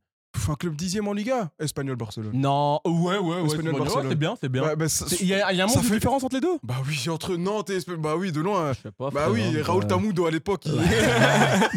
[0.48, 2.32] Un club dixième en Liga, Espagnol Barcelone.
[2.34, 3.44] Non, ouais, ouais, ouais.
[3.46, 4.04] Espagnol, Barcelone.
[4.06, 4.62] ouais, C'est bien, c'est bien.
[4.62, 6.34] Bah, bah, ça- Il y a, il y a un monde de fait- différence entre
[6.36, 6.58] les deux?
[6.62, 8.72] Bah oui, entre Nantes et Espagnol, bah oui, de loin.
[8.72, 9.10] Je sais pas.
[9.10, 10.62] Bah frère, oui, hein, Raoul euh, Tamoudo à l'époque.
[10.66, 10.80] il- Ouais,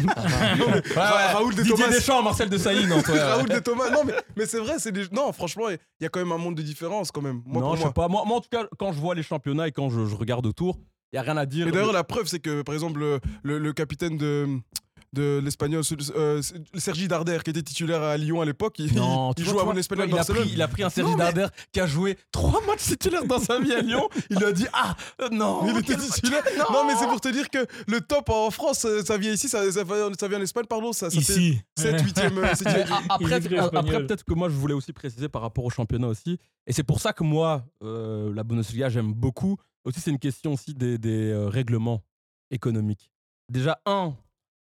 [0.66, 0.94] ouais.
[0.94, 1.88] Ra- Raoul de Didier Thomas.
[1.96, 3.14] Deschamps, Marcel de Sailly, non, toi.
[3.14, 3.22] ouais.
[3.22, 3.90] Raoul de Thomas.
[3.90, 5.04] Non, mais, mais c'est vrai, c'est des...
[5.12, 7.42] Non, franchement, il y a quand même un monde de différence quand même.
[7.46, 7.88] Moi, non, pour je moi.
[7.88, 8.08] sais pas.
[8.08, 10.46] Moi, moi, en tout cas, quand je vois les championnats et quand je, je regarde
[10.46, 10.78] autour,
[11.12, 11.68] il y a rien à dire.
[11.68, 14.46] Et d'ailleurs, la preuve, c'est que, par exemple, le, le- le capitaine de,
[15.14, 15.82] de l'Espagnol,
[16.16, 16.42] euh,
[16.76, 19.60] Sergi Darder, qui était titulaire à Lyon à l'époque, il, Non, il tu joue vois,
[19.60, 21.46] à tu vois, l'Espagnol il a pris, il a pris un Sergi Non, mais- Darder
[21.72, 24.08] qui a joué trois matchs titulaires dans sa vie à Lyon.
[24.30, 25.66] Il lui a dit Ah, euh, non.
[25.66, 26.42] Il était titulaire.
[26.72, 29.48] Non, mais c'est pour te dire que le top en France, euh, ça vient ici,
[29.48, 30.92] ça, ça, vient- ça vient en Espagne, pardon.
[30.92, 31.58] Ça, ça Ici.
[31.78, 32.50] 7, 8ème, Mais a-
[33.08, 36.38] après, Il après peut-être que moi, je voulais aussi préciser par rapport au championnat aussi.
[36.66, 39.56] Et c'est pour ça que moi, euh, la Bundesliga, j'aime beaucoup.
[39.84, 42.02] Aussi, c'est une question aussi des, des, euh, règlements
[42.50, 43.10] économiques.
[43.50, 44.14] Déjà, un,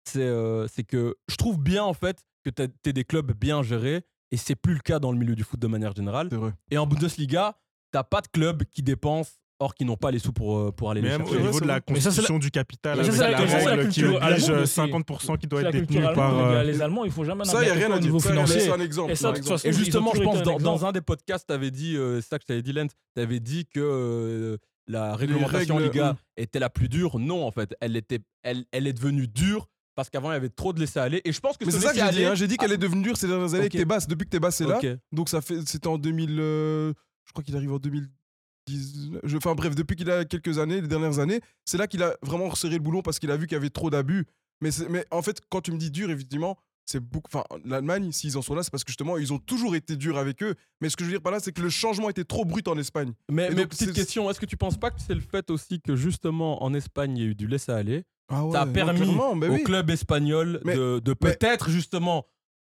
[0.08, 3.64] c'est euh, c'est que je trouve bien, en fait, que tu aies des clubs bien
[3.64, 4.04] gérés.
[4.32, 6.30] Et c'est plus le cas dans le milieu du foot de manière générale.
[6.72, 7.56] Et en Bundesliga,
[7.92, 10.92] t'as pas de clubs qui dépensent, or qui n'ont pas les sous pour, euh, pour
[10.92, 11.36] aller les Même chercher.
[11.36, 11.76] au niveau c'est de la.
[11.76, 14.74] Mais constitution du capital, Mais ça, la la- la règle qui oblige allemande euh, aussi.
[14.74, 16.34] 50% qui doit être détenu par.
[16.36, 16.64] les euh.
[16.64, 18.08] Les Allemands, il faut jamais Ça, il n'y a rien à au dire.
[18.08, 18.60] niveau Ça, financier.
[18.62, 19.12] C'est un exemple.
[19.12, 19.62] Et ça, un exemple.
[19.64, 22.38] Et ils justement, je pense, dans, un des podcasts, tu avais dit, euh, c'est ça
[22.40, 26.70] que je t'avais dit, Lent, tu avais dit que euh, la réglementation Liga était la
[26.70, 27.20] plus dure.
[27.20, 30.50] Non, en fait, elle, était, elle, elle est devenue dure parce qu'avant, il y avait
[30.50, 31.22] trop de laisser-aller.
[31.26, 32.26] Et je pense que Mais ce c'est ça que j'ai dit.
[32.26, 32.36] hein.
[32.36, 33.72] J'ai dit qu'elle est devenue dure ces dernières années Ok.
[33.72, 34.08] que t'es basse.
[34.08, 34.78] Depuis que t'es basse, c'est là.
[34.78, 34.88] Ok.
[35.12, 36.94] Donc ça fait, c'était en 2000, euh,
[37.26, 38.10] je crois qu'il arrive en 2010.
[39.24, 42.16] je- Enfin bref, depuis qu'il a quelques années, les dernières années, c'est là qu'il a
[42.22, 44.26] vraiment resserré le boulon parce qu'il a vu qu'il y avait trop d'abus.
[44.62, 47.30] Mais, mais en fait, quand tu me dis dur, effectivement, c'est beaucoup.
[47.34, 50.18] Enfin, l'Allemagne, s'ils en sont là, c'est parce que justement, ils ont toujours été durs
[50.18, 50.56] avec eux.
[50.82, 52.68] Mais ce que je veux dire par là, c'est que le changement était trop brut
[52.68, 53.12] en Espagne.
[53.30, 55.82] Mais, mais donc, petite question, est-ce que tu penses pas que c'est le fait aussi
[55.82, 59.16] que justement en Espagne, il y a eu du laisser-aller Ah ouais, Ça a permis
[59.16, 59.64] au oui.
[59.64, 62.26] club espagnol Mais- de, de mais- peut-être justement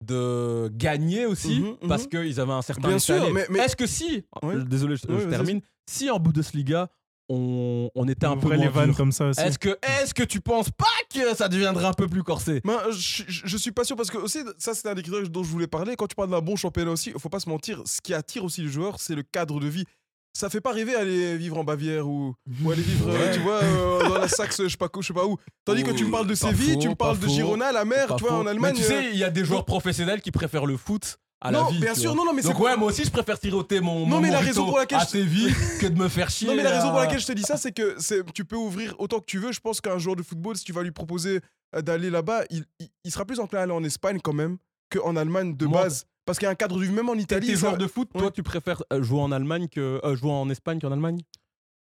[0.04, 1.88] de gagner aussi Mhm, mhm.
[1.88, 5.06] parce qu'ils avaient un certain Bien sûr, mais- mais- Est-ce que si, euh, désolé, je,
[5.30, 6.90] termine, si en Bundesliga
[7.34, 9.40] on, on était un peu les vannes dur, comme ça aussi.
[9.40, 12.60] est-ce que, est que tu penses pas que ça deviendrait un peu plus corsé?
[12.66, 15.30] Ben, je, je- je suis pas sûr parce que aussi ça c'est un des critères
[15.30, 15.96] dont je voulais parler.
[15.96, 17.82] Quand tu parles d'un bon championnat aussi, il faut pas se mentir.
[17.86, 19.86] Ce qui attire aussi les joueurs, c'est le cadre de vie.
[20.34, 23.32] Ça fait pas rêver aller vivre en Bavière ou, ou aller vivre, euh, Ouais.
[23.34, 25.38] tu vois, euh, dans la Saxe, je sais pas, je sais pas où.
[25.66, 28.22] Tandis que tu me parles de Séville, tu me parles de Girona, la mer, tu
[28.24, 28.36] vois, faux.
[28.38, 28.74] en Allemagne.
[28.78, 31.52] Mais tu euh, sais, il y a des joueurs professionnels qui préfèrent le foot à
[31.52, 31.80] Non, la vie.
[31.80, 34.02] bien sûr, non, non, mais c'est Donc quoi ouais, moi aussi je préfère tiroter mon,
[34.02, 35.06] Non, mon mais la raison pour laquelle à
[35.82, 36.48] que de me faire chier.
[36.48, 37.98] Non, mais la raison pour laquelle je te dis ça, c'est que
[38.34, 39.52] tu peux ouvrir autant que tu veux.
[39.52, 41.42] Je pense qu'un joueur de football, si tu vas lui proposer
[41.76, 44.58] euh, d'aller là-bas, il, il- il sera plus enclin à aller en Espagne quand même
[44.92, 46.06] qu'en Allemagne de Moi, base.
[46.26, 47.48] Parce qu'il y a un cadre de vie, même en Italie.
[47.48, 48.32] t'es joueur de foot, toi Ouais.
[48.32, 51.22] tu préfères euh, jouer en Allemagne que euh, jouer en Espagne qu'en Allemagne?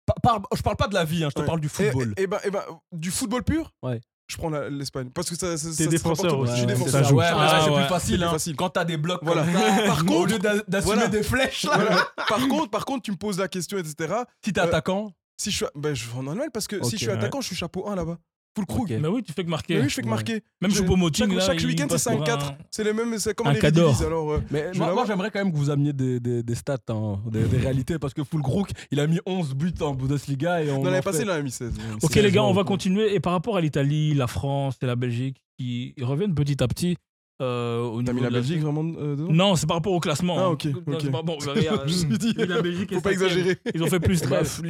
[0.06, 1.46] Par- par- Je parle pas de la vie, hein, je te Ouais.
[1.46, 2.14] parle du Et- football.
[2.18, 2.62] Et, ben, et ben,
[2.92, 3.72] du football pur?
[3.84, 4.02] Ouais.
[4.28, 5.10] Je prends l'Espagne.
[5.10, 5.58] Parce que ça.
[5.58, 6.52] ça- T'es défenseur aussi.
[6.52, 7.06] Je suis Ouais, défenseur.
[7.06, 7.14] ça.
[7.14, 7.76] Ouais, mais Ah, c'est ouais.
[7.78, 8.24] plus facile.
[8.24, 8.30] Hein.
[8.32, 8.56] facile.
[8.56, 9.44] Quand t'as des blocs Voilà.
[9.44, 11.08] comme ça, Par au contre- lieu d'a- d'assumer voilà.
[11.08, 12.08] des flèches, là, Voilà.
[12.28, 14.14] par, contre, par contre, tu me poses la question, etc.
[14.46, 15.12] si t'es Euh, attaquant,
[15.42, 17.14] Si je suis, ben, je vais en Allemagne parce que si Ok, je suis ouais.
[17.14, 18.18] attaquant, je suis chapeau 1 là-bas.
[18.56, 18.84] Full Krug.
[18.84, 18.98] Okay.
[18.98, 19.76] Mais oui, tu fais que marquer.
[19.76, 20.42] Mais oui, je fais que marquer.
[20.62, 22.56] Même je, Choupo-Moting, chaque, chaque week-end, c'est 5-4.
[22.72, 24.40] C'est les mêmes, c'est comme un les alors.
[24.52, 28.14] Mais moi, j'aimerais quand même que vous ameniez des, des, stats, hein, des, réalités, parce
[28.14, 30.64] que Full Krug, il a mis 11 buts en Bundesliga.
[30.64, 31.74] Et on l'année passée, il en a mis 16.
[32.02, 33.14] Ok, les gars, on va continuer.
[33.14, 36.98] Et par rapport à l'Italie, la France et la Belgique, qui reviennent petit à petit,
[37.42, 40.36] euh, T'as mis la, vraiment euh, Non, c'est par rapport au classement.
[40.38, 40.48] Ah, hein.
[40.50, 40.66] ok.
[40.66, 43.58] Non, je me euh, dit, la Belgique faut pas exagérer.
[43.74, 44.22] Ils ont fait plus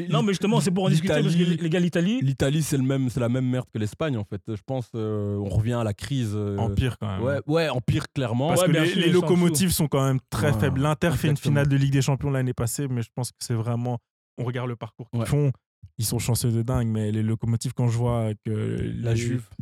[0.10, 2.20] non, mais justement, c'est pour en discuter parce que les gars, l'Italie.
[2.22, 4.42] L'Italie, c'est la même merde que l'Espagne en fait.
[4.48, 6.36] Je pense euh, on revient à la crise.
[6.58, 7.24] Empire quand même.
[7.24, 8.50] Ouais, ouais empire clairement.
[8.50, 10.82] Parce que les, locomotives sont quand même très faibles.
[10.82, 13.54] L'Inter fait une finale de Ligue des Champions l'année passée, mais je pense que c'est
[13.54, 14.00] vraiment.
[14.38, 15.52] On regarde le parcours qu'ils font.
[15.98, 18.94] Ils sont chanceux de dingue, mais les locomotives, quand je vois que.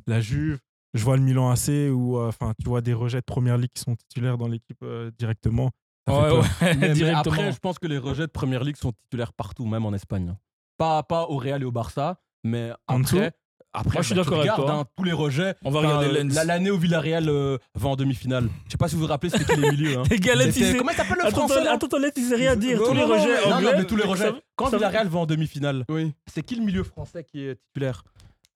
[0.06, 0.60] La Juve
[0.94, 3.72] je vois le Milan AC où euh, enfin tu vois des rejets de première ligue
[3.74, 5.72] qui sont titulaires dans l'équipe euh, directement.
[6.10, 7.34] Oh, ouais, directement.
[7.34, 10.30] Après, je pense que les rejets de première ligue sont titulaires partout, même en Espagne.
[10.30, 10.38] Hein.
[10.78, 13.32] Pas, pas au Real et au Barça, mais en après.
[13.74, 15.54] Après, je suis bah, d'accord avec hein, tous les rejets.
[15.64, 18.50] On va regarder euh, L'année au Villarreal va en demi-finale.
[18.66, 20.00] Je sais pas si vous vous rappelez, c'était qui les milieux.
[20.00, 20.04] Hein.
[20.20, 22.80] Galette, Comment il s'appelle le français Attends, attends, il sait rien dire.
[22.82, 23.50] Tous les rejets.
[23.50, 24.32] Non, non, mais tous les rejets.
[24.56, 25.86] Quand Villarreal va en demi-finale,
[26.26, 28.04] c'est qui le milieu français qui est titulaire?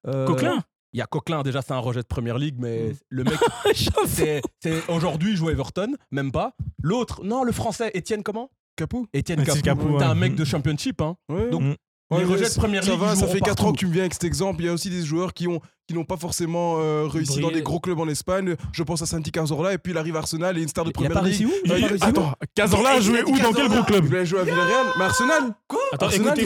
[0.06, 0.64] Coquelin
[0.94, 2.96] il y a Coquelin, déjà, c'est un rejet de première ligue, mais mm.
[3.10, 3.40] le mec,
[4.08, 4.42] c'est,
[4.90, 6.54] aujourd'hui, il joue Everton, même pas.
[6.82, 8.50] L'autre, non, le français, Étienne, comment?
[8.76, 9.62] Capou Étienne Capou.
[9.62, 10.36] Capou T'es un mec mm.
[10.36, 11.16] de championship, hein.
[11.30, 11.50] Ouais.
[11.50, 11.78] Donc.
[12.10, 13.00] Ouais, les rejets de première ça ligue.
[13.00, 14.62] Va, ça fait 4 ans que tu me viens avec cet exemple.
[14.62, 15.62] Il y a aussi des joueurs qui ont,
[15.96, 18.56] n'ont pas forcément euh, réussi dans des gros clubs en Espagne.
[18.74, 20.92] Je pense à Santi Cazorla et puis il arrive à Arsenal et une star de
[20.92, 21.48] première il ligue.
[21.66, 23.84] Il a pas euh, réussi où il Attends, Cazorla a joué où dans quel gros
[23.84, 24.06] club?
[24.10, 25.80] Il a joué à Villarreal, mais Arsenal Quoi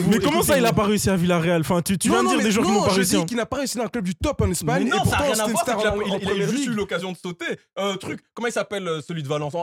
[0.10, 1.64] mais comment ça il a pas réussi à Villarreal?
[1.84, 3.16] Tu, tu non, viens de dire des gens qui n'ont pas réussi.
[3.16, 3.38] Je hein.
[3.38, 5.80] n'a pas réussi dans un club du top en Espagne et pourtant c'était une star.
[6.22, 7.46] Il a juste eu l'occasion de sauter.
[7.80, 9.54] Euh, truc, comment il s'appelle celui de Valence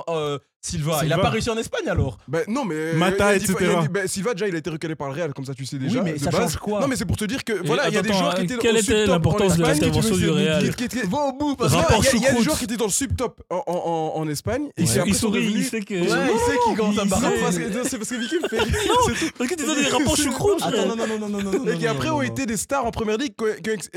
[0.64, 1.00] Silva.
[1.04, 2.76] Il a pas réussi en Espagne alors bah, Non, mais.
[2.76, 3.54] Euh, Mata, etc.
[3.90, 6.00] Bah, déjà, il a été recalé par le Real, comme ça tu sais déjà.
[6.00, 6.52] Oui, mais ça base.
[6.52, 7.52] change quoi Non, mais c'est pour te dire que.
[7.66, 8.72] Voilà, il y a des joueurs qui euh, étaient dans le top.
[8.72, 10.70] Quelle était l'importance de l'intervention du Real
[11.08, 12.16] Va au bout, parce que.
[12.16, 14.68] Il y a des joueurs qui étaient dans le sub-top en Espagne.
[14.78, 15.94] Il sourit, il sait que.
[15.94, 17.84] Il sait à.
[17.84, 18.58] C'est parce que Vicky me fait.
[18.58, 18.94] Non,
[19.38, 20.62] parce que tu donnes des rapports choucroute.
[20.62, 21.66] Attends, non, non, non, non, non.
[21.66, 23.32] Et qui après ont été des stars en première ligue.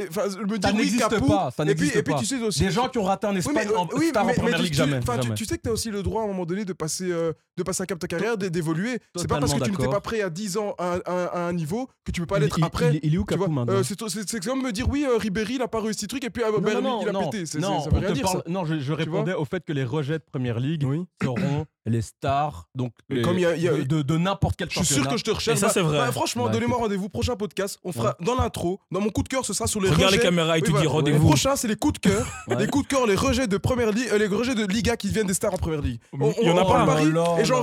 [0.09, 1.31] Enfin, je me dis, oui, Capou.
[1.67, 2.61] Et puis tu sais aussi.
[2.61, 4.99] Des gens qui ont raté en Espagne en première ligue, jamais.
[5.35, 7.63] Tu sais que t'as aussi le droit à un moment donné de passer euh, de
[7.63, 8.99] passer un cap de ta carrière, d'évoluer.
[9.15, 12.11] C'est pas parce que tu n'étais pas prêt à 10 ans à, un niveau que
[12.11, 12.95] tu ne peux pas l'être après.
[12.95, 15.67] Il, il, est où maintenant euh, C'est comme me dire oui, euh, Ribéry, il a
[15.67, 16.81] pas réussi truc et puis euh, il a
[17.11, 17.43] non, pété.
[17.59, 20.59] Non, ça veut rien dire, non je, répondais au fait que les rejets de première
[20.59, 20.85] ligue
[21.21, 22.93] seront les stars donc
[23.23, 24.87] comme y y a, de, de, de n'importe quel championnat.
[24.87, 25.57] Je suis sûr que je te recherche.
[25.57, 25.97] Et ça, bah, c'est vrai.
[25.97, 27.09] Bah, franchement, bah, donnez-moi rendez-vous.
[27.09, 28.79] Prochain podcast, on fera dans l'intro.
[28.91, 29.97] Dans mon coup de cœur, ce sera sur les rejets.
[29.97, 31.23] Regarde les caméras et tu dis rendez-vous.
[31.23, 32.27] Le prochain, c'est les coups de cœur.
[32.47, 35.07] Les coups de cœur, les rejets de première ligue, euh, les rejets de Liga qui
[35.07, 35.99] deviennent des stars en première ligue.
[36.13, 36.85] On, en a parle hein.
[36.85, 37.61] Paris oh J'en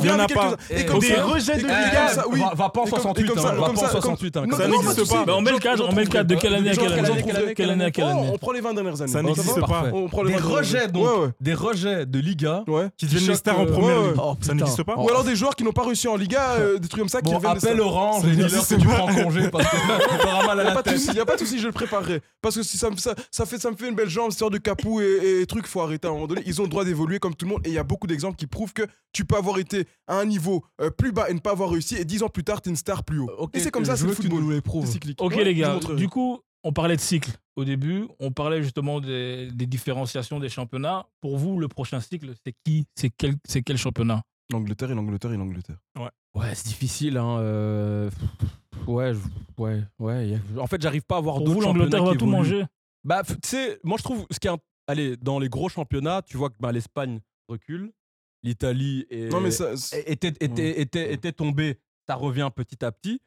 [0.87, 2.09] comme des rejets de Liga.
[2.55, 5.24] Va pas en euh, 68, Ça n'existe pas.
[5.28, 7.91] On met le cadre, on le cadre de quelle année à quelle année
[8.33, 9.12] On prend les 20 dernières années.
[9.12, 9.91] Ça n'existe pas.
[10.26, 10.89] Des rejets
[11.41, 12.64] des rejets de Liga
[12.97, 14.37] qui deviennent stars en première.
[14.41, 14.97] Ça n'existe pas.
[14.97, 17.20] Ou alors des joueurs qui n'ont pas réussi en Liga, euh, des trucs comme ça
[17.20, 19.76] qui appelle Orange et dis-leur que tu prends congé parce que.
[21.12, 23.47] Il y a pas de souci, je le préparerai parce que si ça me ça
[23.47, 26.11] fait ça me fait une belle jambe, histoire de capou et trucs, faut arrêter à
[26.11, 26.43] un moment donné.
[26.47, 28.37] Ils ont le droit d'évoluer comme tout le monde et il y a beaucoup d'exemples
[28.37, 29.72] qui prouvent que tu peux avoir été
[30.07, 32.45] à un niveau euh, plus bas et ne pas avoir réussi, et 10 ans plus
[32.45, 33.31] tard, t'es une star plus haut.
[33.39, 34.45] Okay, et c'est comme ça, c'est le football.
[34.53, 35.20] Les cyclique.
[35.20, 39.51] Ok, les gars, du coup, on parlait de cycle au début, on parlait justement des,
[39.53, 41.07] différenciations des championnats.
[41.20, 42.87] Pour vous, le prochain cycle, c'est qui?
[42.95, 44.23] C'est quel, quel championnat?
[44.51, 45.77] L'Angleterre et l'Angleterre et l'Angleterre.
[45.99, 46.11] Ouais.
[46.35, 47.18] Ouais, c'est difficile.
[47.18, 47.39] Hein.
[47.39, 48.11] Euh,
[48.87, 49.12] ouais,
[49.59, 50.39] ouais, ouais.
[50.59, 51.85] En fait, j'arrive pas à voir d'autres championnats.
[51.85, 52.64] L'Angleterre va tout manger.
[53.05, 54.51] Bah, tu sais, moi je trouve ce qui est,
[54.87, 57.93] allez, dans les gros championnats, tu vois que bah, l'Espagne recule,
[58.43, 59.07] l'Italie
[59.51, 59.72] ça.
[60.07, 61.78] Était, était, était, était, tombée,
[62.09, 63.20] ça revient petit à petit.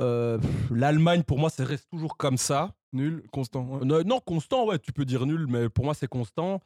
[0.00, 0.38] Euh,
[0.70, 2.74] L'Allemagne, pour moi, ça reste toujours comme ça.
[2.92, 3.80] Nul, constant.
[3.84, 6.60] Non, constant, ouais, tu peux dire nul, mais pour moi, c'est constant.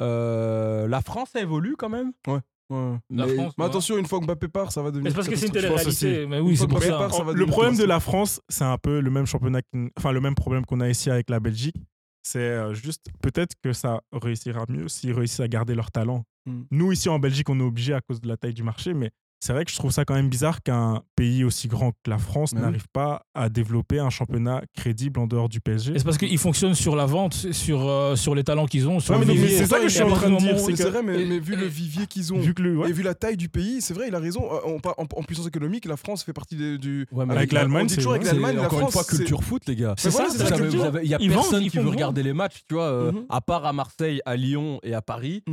[0.00, 2.12] Euh, la France a évolué quand même.
[2.26, 2.40] Ouais.
[2.70, 2.96] ouais.
[3.10, 5.10] Mais, attention, une fois que Mbappé part, ça va devenir.
[5.10, 9.26] Mais parce que c'est une le problème de la France, c'est un peu le même
[9.26, 9.60] championnat,
[9.96, 11.76] enfin le même problème qu'on a ici avec la Belgique.
[12.22, 16.24] C'est euh, juste peut-être que ça réussira mieux s'ils réussissent à garder leur talent.
[16.70, 19.10] Nous, ici en Belgique, on est obligé à cause de la taille du marché, mais
[19.40, 22.18] c'est vrai que je trouve ça quand même bizarre qu'un pays aussi grand que la
[22.18, 25.92] France n'arrive pas à développer un championnat crédible en dehors du PSG.
[25.96, 28.98] C'est parce qu'ils fonctionnent sur la vente, sur, les talents qu'ils ont.
[28.98, 30.58] Sur ouais, c'est ça que je suis en train de dire.
[30.58, 30.82] C'est que...
[30.82, 32.90] vrai, mais, mais, vu le vivier qu'ils ont vu que le, ouais.
[32.90, 34.42] et vu la taille du pays, c'est vrai, il a raison.
[34.42, 37.06] En, puissance économique, la France fait partie du.
[37.12, 38.58] Ouais, avec l'Allemagne, c'est toujours avec l'Allemagne.
[38.58, 39.94] Encore une fois, culture foot, les gars.
[39.98, 43.40] C'est ça, c'est Il y a personne qui veut regarder les matchs, tu vois, à
[43.40, 45.44] part à Marseille, à Lyon et à Paris.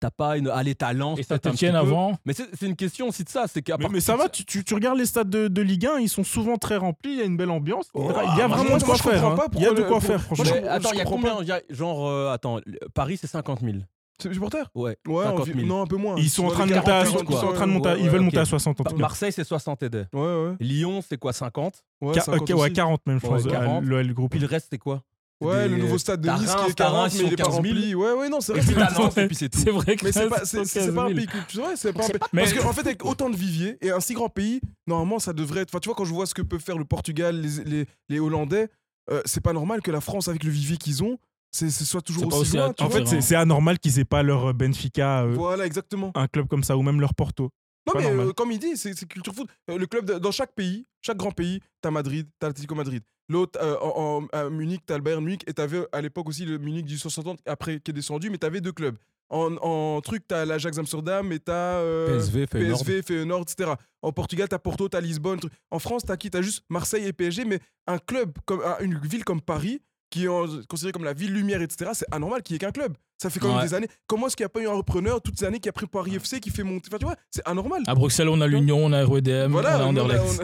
[0.00, 0.48] T'as pas une.
[0.48, 1.14] Allez, talent.
[1.16, 3.44] Et Saint-Etienne avant Mais c'est une question aussi de ça.
[3.46, 5.86] C'est qu'à Mais, mais ça va, tu, tu- tu regardes les stades de, de Ligue
[5.86, 7.88] 1, ils sont souvent très remplis, il y a une belle ambiance.
[7.92, 9.24] Oh, il y a moi, vraiment de quoi faire.
[9.26, 9.36] hein.
[9.56, 10.44] Il y a de le- quoi faire, franchement.
[10.68, 13.60] attends, il y a combien il y a- Genre, euh, attends, le- Paris, c'est 50
[13.60, 13.76] 000.
[14.22, 14.70] C'est supporters?
[14.74, 15.66] Ouais, Ouais, 50 envi- 000.
[15.66, 16.14] non, un peu moins.
[16.18, 18.10] Ils sont en train de monter à, 40, ils sont en train de monter ils
[18.10, 18.96] veulent monter à 60 en tout cas.
[19.00, 20.04] Marseille, c'est 60 et des.
[20.12, 20.52] Ouais, ouais.
[20.60, 22.72] Lyon, c'est quoi, 50 Ouais, Ca- 50 ok, ouais, aussi.
[22.74, 23.82] 40 même, je pense, 40.
[23.84, 24.34] l'OL groupe.
[24.34, 25.02] Le reste, c'est quoi?
[25.40, 27.26] Ouais, Des- le nouveau stade de Nice qui Reims, est t'as 40, Reims, mais il
[27.26, 27.74] est ils pas sont 15 000.
[27.76, 27.94] rempli.
[27.94, 28.60] Ouais, ouais, non, c'est vrai.
[28.62, 29.58] c'est- et puis c'est tout.
[29.58, 31.16] C'est vrai que Mais c'est pas, c'est, c'est 115 pas un 000.
[31.16, 32.18] pays culturel, c'est pas un pays.
[32.34, 35.32] Mais- Parce qu'en fait, avec autant de viviers et un si grand pays, normalement, ça
[35.32, 35.70] devrait être.
[35.70, 38.20] Enfin, tu vois, quand je vois ce que peut faire le Portugal, les, les, les
[38.20, 38.68] Hollandais,
[39.10, 41.16] euh, c'est pas normal que la France, avec le vivier qu'ils ont,
[41.52, 42.68] c'est, soit toujours aussi aussi loin.
[42.70, 46.12] à- tu En fait, c'est- anormal qu'ils aient pas leur euh, Benfica, euh, Voilà, exactement.
[46.14, 47.50] un club comme ça, ou même leur Porto.
[47.86, 49.48] Non, mais euh, comme il dit, c'est, culture foot.
[49.70, 53.02] Euh, le club, de- dans chaque pays, chaque grand pays, t'as Madrid, t'as l'Atlético Madrid.
[53.28, 56.44] L'autre, euh, en, en- à Munich, t'as le Bayern Munich, et t'avais à l'époque aussi
[56.44, 58.96] le Munich du 160 après qui est descendu, mais t'avais deux clubs.
[59.32, 61.80] En, en truc, t'as l'Ajax Amsterdam et t'as.
[62.06, 62.80] PSV, Feyenoord.
[62.84, 63.70] PSV, Feyenoord, etc.
[64.02, 65.38] En Portugal, t'as Porto, t'as Lisbonne.
[65.38, 65.52] truc.
[65.70, 66.30] En France, t'as qui?
[66.30, 70.24] T'as juste Marseille et PSG, mais un club, comme un- une ville comme Paris, qui
[70.24, 72.96] est considérée comme la ville lumière, etc., c'est anormal qu'il y ait qu'un club.
[73.20, 73.64] Ça fait quand même Ouais.
[73.64, 73.88] des années.
[74.06, 75.86] Comment est-ce qu'il n'y a pas eu un repreneur toutes ces années qui a pris
[75.86, 76.88] Paris FC, qui fait monter.
[76.88, 77.82] Enfin, tu vois, c'est anormal.
[77.86, 80.42] À Bruxelles, on a l'Union, on a RWDM, Voilà, on a on a- Anderlecht.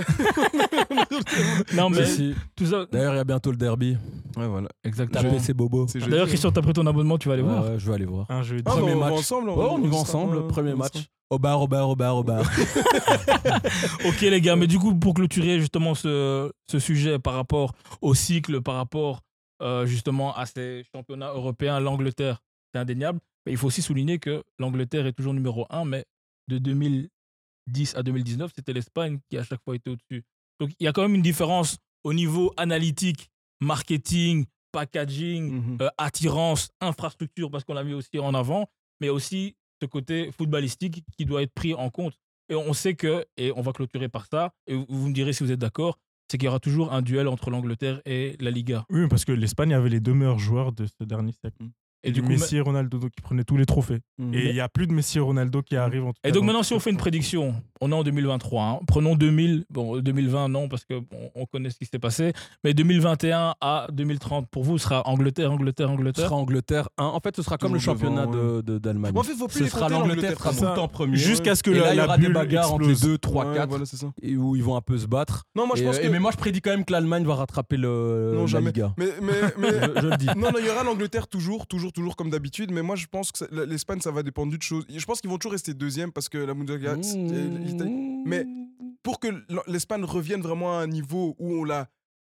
[0.91, 2.35] on Non, mais Si, si.
[2.55, 2.85] tout ça.
[2.93, 3.97] D'ailleurs, il y a bientôt le derby.
[4.37, 4.69] Ouais, voilà.
[4.85, 5.23] Exactement.
[5.23, 5.87] Tapez ces bobos.
[5.89, 6.27] C'est jeudi, D'ailleurs.
[6.29, 7.65] Christian, t'as pris ton abonnement, tu vas aller Ouais, voir.
[7.65, 8.27] ouais, je vais aller voir.
[8.31, 8.41] Un.
[8.41, 9.19] Ah, Premier bah, on va match.
[9.21, 9.49] ensemble.
[9.51, 10.95] Ouais, on y va ensemble, premier match.
[11.31, 12.45] Au bar, au bar, au bar, au bar.
[14.07, 17.73] Ok les gars, mais du coup pour clôturer justement ce, ce sujet par rapport
[18.03, 19.21] au cycle, par rapport
[19.63, 22.43] euh, justement à ces championnats européens, l'Angleterre,
[22.77, 23.21] c'est indéniable.
[23.47, 26.05] Mais il faut aussi souligner que l'Angleterre est toujours numéro 1, mais
[26.49, 30.25] de 2010 à 2019, c'était l'Espagne qui à chaque fois était au-dessus.
[30.61, 35.79] Donc il y a quand même une différence au niveau analytique, marketing, packaging, Mhm.
[35.83, 38.69] euh, attirance, infrastructure, parce qu'on l'a mis aussi en avant,
[39.01, 42.15] mais aussi ce côté footballistique qui doit être pris en compte.
[42.49, 45.33] Et on sait que, et on va clôturer par ça, et vous- vous me direz
[45.33, 45.99] si vous êtes d'accord,
[46.31, 48.85] c'est qu'il y aura toujours un duel entre l'Angleterre et la Liga.
[48.91, 51.65] Oui, parce que l'Espagne avait les deux meilleurs joueurs de ce dernier siècle.
[52.09, 54.01] Et du coup, Messi et Ronaldo donc, qui prenaient tous les trophées.
[54.19, 54.35] Mhm.
[54.35, 56.05] Et il n'y a plus de Messi et Ronaldo qui arrivent.
[56.05, 58.63] En tout Et donc maintenant, si on fait une prédiction, on est en 2023.
[58.65, 58.79] hein.
[58.87, 62.33] Prenons 2000, bon 2020 non parce que bon, on connaît ce qui s'est passé,
[62.65, 66.25] mais 2021 à 2030 pour vous ce sera Angleterre, Angleterre, Ce Angleterre.
[66.27, 67.05] sera Angleterre 1.
[67.05, 69.13] En fait, ce sera comme le championnat devant, de- de- d'Allemagne.
[69.17, 71.17] En fait, faut plus Ce les sera l'Angleterre sera tout le temps premier.
[71.17, 73.11] Jusqu'à ce que Et la, là, il y aura des bulle bagarres entre les explose.
[73.13, 74.13] 2, 3, Ouais, 4 Voilà, c'est ça.
[74.23, 75.45] et où ils vont un peu se battre.
[75.55, 76.09] Non, moi je Et, pense euh, que.
[76.09, 78.67] Mais moi, je prédis quand même que l'Allemagne va rattraper le, Non, la jamais.
[78.73, 78.95] Liga.
[78.97, 79.69] Mais, mais, mais...
[79.71, 80.27] Je, je le dis.
[80.27, 82.71] Non, non, il y aura l'Angleterre toujours, toujours, toujours comme d'habitude.
[82.71, 84.87] Mais moi, je pense que l'Espagne, ça va dépendre d'une chose.
[84.89, 88.47] Je pense qu'ils vont toujours rester deuxième parce que la Bundesliga, l'Italie- Mais
[89.03, 89.29] pour que
[89.67, 91.89] l'Espagne revienne vraiment à un niveau où on la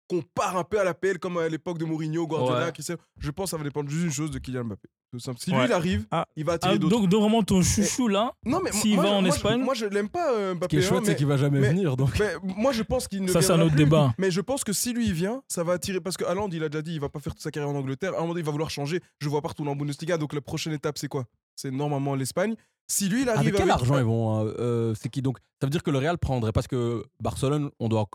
[0.07, 2.71] compare un peu à la PL comme à l'époque de Mourinho, Guardiola, Ouais.
[2.71, 4.87] Cristiano, je pense que ça va dépendre juste d'une chose de Kylian Mbappé.
[5.11, 5.39] Tout simple.
[5.39, 6.25] Si lui il arrive, Ah.
[6.35, 6.99] il va attirer Ah, d'autres.
[6.99, 9.35] donc, donc vraiment ton chouchou là, Non mais s'il moi, va je- en moi, je-
[9.35, 10.67] Espagne- moi je l'aime pas euh, Ce Mbappé.
[10.67, 11.95] qui est chouette, hein, c'est mais- qu'il va jamais mais- venir.
[11.95, 12.19] Donc.
[12.19, 13.85] mais moi je pense qu'il ne ça c'est un autre plus.
[13.85, 14.13] débat.
[14.17, 16.63] Mais je pense que si lui il vient, ça va attirer parce que Haaland, il
[16.63, 18.13] a déjà dit, il va pas faire toute sa carrière en Angleterre.
[18.13, 18.99] À un moment donné, il va vouloir changer.
[19.19, 20.17] Je vois partout en Bundesliga.
[20.17, 21.25] Donc la prochaine étape, c'est quoi?
[21.55, 22.55] C'est normalement l'Espagne.
[22.87, 25.21] Si lui il arrive Avec quel avec- argent ils vont euh, euh, C'est qui?
[25.21, 28.07] Donc Ça veut dire que le Real prendrait parce que Barcelone, on doit,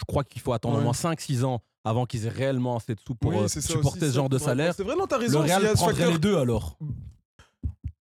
[0.00, 0.80] je crois qu'il faut attendre Ouais.
[0.80, 3.60] au moins 5-6 ans avant qu'ils aient réellement assez de sous pour Oui, euh, ça
[3.60, 4.74] supporter ce genre ça- de salaire.
[4.76, 5.44] C'est vrai, non, t'as Le raison.
[5.44, 6.76] y Real ce prendrait facteur- les deux alors.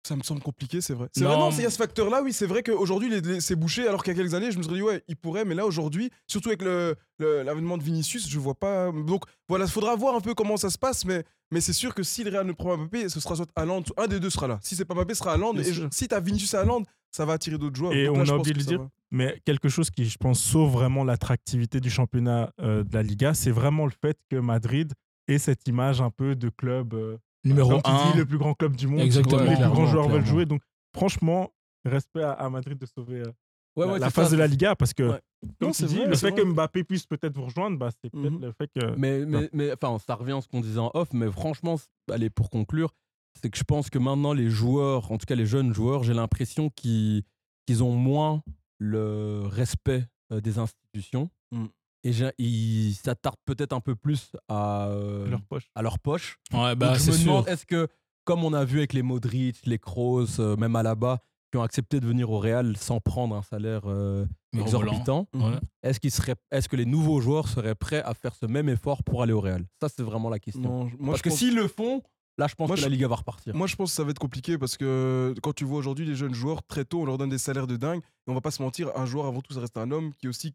[0.07, 1.09] Ça me semble compliqué, c'est vrai.
[1.11, 4.03] C'est vrai, non, s'il y a ce facteur-là, oui, c'est vrai qu'aujourd'hui, c'est bouché, alors
[4.03, 6.09] qu'il y a quelques années, je me serais dit, ouais, il pourrait, mais là, aujourd'hui,
[6.27, 8.89] surtout avec le- le- l'avènement de Vinicius, je vois pas.
[8.91, 11.93] Donc, voilà, il faudra voir un peu comment ça se passe, mais, mais c'est sûr
[11.93, 14.29] que si le Real ne prend pas Mbappé, ce sera soit Haaland, un des deux
[14.29, 14.59] sera là.
[14.61, 17.25] Si c'est pas Mbappé, ce sera Haaland, et je- si t'as Vinicius et Haaland, ça
[17.25, 17.93] va attirer d'autres joueurs.
[17.93, 18.89] Et Donc on là, a oublié de ça dire, va.
[19.11, 23.33] Mais quelque chose qui, je pense, sauve vraiment l'attractivité du championnat euh, de la Liga,
[23.33, 24.93] c'est vraiment le fait que Madrid
[25.27, 26.93] ait cette image un peu de club.
[26.93, 27.17] euh,
[27.47, 28.11] Numéro comme tu 1.
[28.11, 28.99] dis, le plus grand club du monde.
[29.01, 29.41] Exactement.
[29.43, 30.45] Les plus grands joueurs veulent jouer.
[30.45, 30.61] Donc,
[30.95, 31.51] franchement,
[31.85, 33.31] respect à, à Madrid de sauver euh,
[33.75, 34.31] Ouais, la, ouais, la c'est phase ça.
[34.35, 35.21] de la Liga parce que, Ouais.
[35.59, 36.41] comme Non, tu c'est dis, vrai, le fait vrai.
[36.41, 38.41] que Mbappé puisse peut-être vous rejoindre, bah, c'est peut-être Mhm.
[38.41, 38.95] le fait que.
[38.97, 41.75] Mais, mais, mais enfin, ça revient à ce qu'on disait en off, mais franchement,
[42.11, 42.91] allez, pour conclure,
[43.39, 46.15] c'est que je pense que maintenant, les joueurs, en tout cas les jeunes joueurs, j'ai
[46.15, 47.23] l'impression qu'ils
[47.67, 48.41] qu'ils ont moins
[48.79, 51.65] le respect euh, des institutions Mm.
[52.03, 55.69] Et ils s'attardent peut-être un peu plus à, euh, leur poche.
[55.75, 56.37] à leur poche.
[56.53, 57.25] Ouais, bah, Donc, je c'est me sûr.
[57.31, 57.87] demande, est-ce que,
[58.23, 61.19] comme on a vu avec les Modric, les Kroos, euh, même Alaba,
[61.51, 65.57] qui ont accepté de venir au Real sans prendre un salaire euh, exorbitant, Ouais.
[65.83, 69.03] est-ce qu'ils seraient, est-ce que les nouveaux joueurs seraient prêts à faire ce même effort
[69.03, 69.65] pour aller au Real?
[69.81, 70.61] Ça, c'est vraiment la question.
[70.61, 72.01] Non, je- moi, Parce que pense- s'ils le font,
[72.37, 73.55] là, je pense Moi, que la Liga va repartir.
[73.55, 76.15] Moi, je pense que ça va être compliqué parce que quand tu vois aujourd'hui les
[76.15, 77.99] jeunes joueurs, très tôt, on leur donne des salaires de dingue.
[78.01, 80.25] Et on va pas se mentir, un joueur avant tout, ça reste un homme qui
[80.25, 80.53] est aussi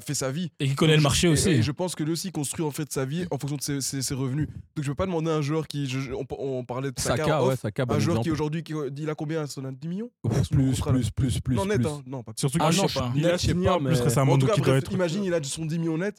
[0.00, 0.50] fait sa vie.
[0.60, 1.50] Et qui connaît Donc, le marché aussi.
[1.50, 3.80] Et je pense que lui aussi construit en fait sa vie en fonction de ses,
[3.80, 4.48] ses- ses revenus.
[4.76, 7.16] Donc je veux pas demander à un joueur qui, je- on, on parlait de Saka,
[7.24, 9.46] Saka, en ouais, off, Saka, bon un joueur qui aujourd'hui, qui- il a combien?
[9.46, 10.10] Son 10 millions?
[10.24, 11.86] Ouf, plus, plus, plus, plus, Non net, plus.
[11.88, 12.40] hein, non pas plus.
[12.40, 13.06] Surtout Ah que non, je sais pas.
[13.08, 13.12] pas.
[13.16, 14.92] Il a Net, je sais pas, plus récemment, En tout donc cas, bref, être.
[14.92, 16.16] imagine, il a son 10 millions net.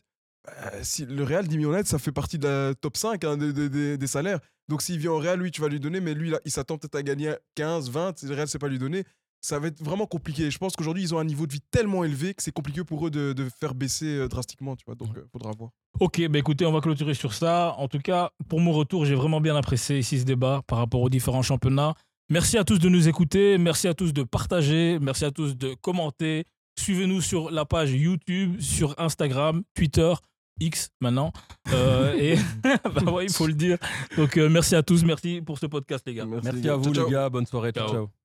[0.48, 3.36] Euh, si le Real 10 millions net, ça fait partie de la top 5 hein,
[3.36, 4.40] des, des- des- des salaires.
[4.70, 6.78] Donc s'il vient au Real, lui, tu vas lui donner, mais lui, là, il s'attend
[6.78, 8.18] peut-être à gagner 15, 20.
[8.20, 9.04] Si le Real, c'est pas lui donner.
[9.42, 10.50] Ça va être vraiment compliqué.
[10.50, 13.06] Je pense qu'aujourd'hui, ils ont un niveau de vie tellement élevé que c'est compliqué pour
[13.06, 14.96] eux de, de faire baisser euh, drastiquement, tu vois.
[14.96, 15.70] Donc, euh, faudra voir.
[16.00, 17.76] Ok, bah écoutez, on va clôturer sur ça.
[17.78, 21.02] En tout cas, pour mon retour, j'ai vraiment bien apprécié ici ce débat par rapport
[21.02, 21.94] aux différents championnats.
[22.30, 25.76] Merci à tous de nous écouter, merci à tous de partager, merci à tous de
[25.76, 26.46] commenter.
[26.78, 30.12] Suivez-nous sur la page YouTube, sur Instagram, Twitter,
[30.60, 31.32] X maintenant.
[31.72, 32.36] Euh, et
[32.84, 33.78] bah ouais, il faut le dire.
[34.18, 36.26] Donc euh, merci à tous, merci pour ce podcast les gars.
[36.26, 37.30] Merci à vous, Ciao, les gars.
[37.30, 37.72] Bonne soirée.
[37.72, 37.96] Ciao, Ciao.
[37.96, 38.25] ciao.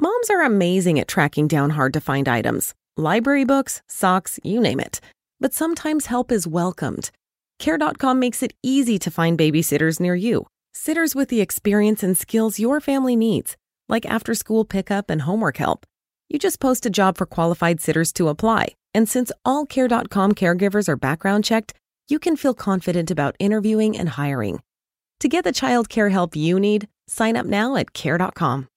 [0.00, 4.80] Moms are amazing at tracking down hard to find items library books, socks, you name
[4.80, 5.00] it.
[5.40, 7.10] But sometimes help is welcomed.
[7.58, 12.58] Care.com makes it easy to find babysitters near you, sitters with the experience and skills
[12.58, 13.56] your family needs,
[13.88, 15.86] like after school pickup and homework help.
[16.28, 18.74] You just post a job for qualified sitters to apply.
[18.94, 21.74] And since all Care.com caregivers are background checked,
[22.08, 24.60] you can feel confident about interviewing and hiring.
[25.20, 28.68] To get the child care help you need, sign up now at Care.com.